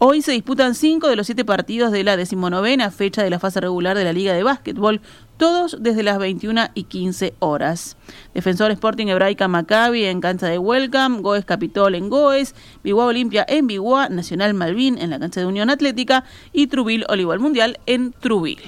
Hoy 0.00 0.22
se 0.22 0.30
disputan 0.30 0.76
cinco 0.76 1.08
de 1.08 1.16
los 1.16 1.26
siete 1.26 1.44
partidos 1.44 1.90
de 1.90 2.04
la 2.04 2.16
decimonovena 2.16 2.92
fecha 2.92 3.24
de 3.24 3.30
la 3.30 3.40
fase 3.40 3.60
regular 3.60 3.96
de 3.96 4.04
la 4.04 4.12
Liga 4.12 4.32
de 4.32 4.44
Básquetbol, 4.44 5.00
todos 5.38 5.78
desde 5.80 6.02
las 6.02 6.18
21 6.18 6.68
y 6.74 6.84
15 6.84 7.34
horas. 7.38 7.96
Defensor 8.34 8.70
Sporting 8.72 9.06
Hebraica 9.06 9.48
Maccabi 9.48 10.04
en 10.04 10.20
cancha 10.20 10.48
de 10.48 10.58
Welcome, 10.58 11.22
Goes 11.22 11.44
Capitol 11.44 11.94
en 11.94 12.10
Goes, 12.10 12.54
Biguá 12.84 13.06
Olimpia 13.06 13.46
en 13.48 13.66
Biguá, 13.66 14.08
Nacional 14.08 14.52
Malvin 14.52 14.98
en 14.98 15.10
la 15.10 15.18
cancha 15.18 15.40
de 15.40 15.46
Unión 15.46 15.70
Atlética 15.70 16.24
y 16.52 16.66
Trubil 16.66 17.06
Olivo 17.08 17.34
Mundial 17.38 17.78
en 17.86 18.12
Trubil. 18.12 18.58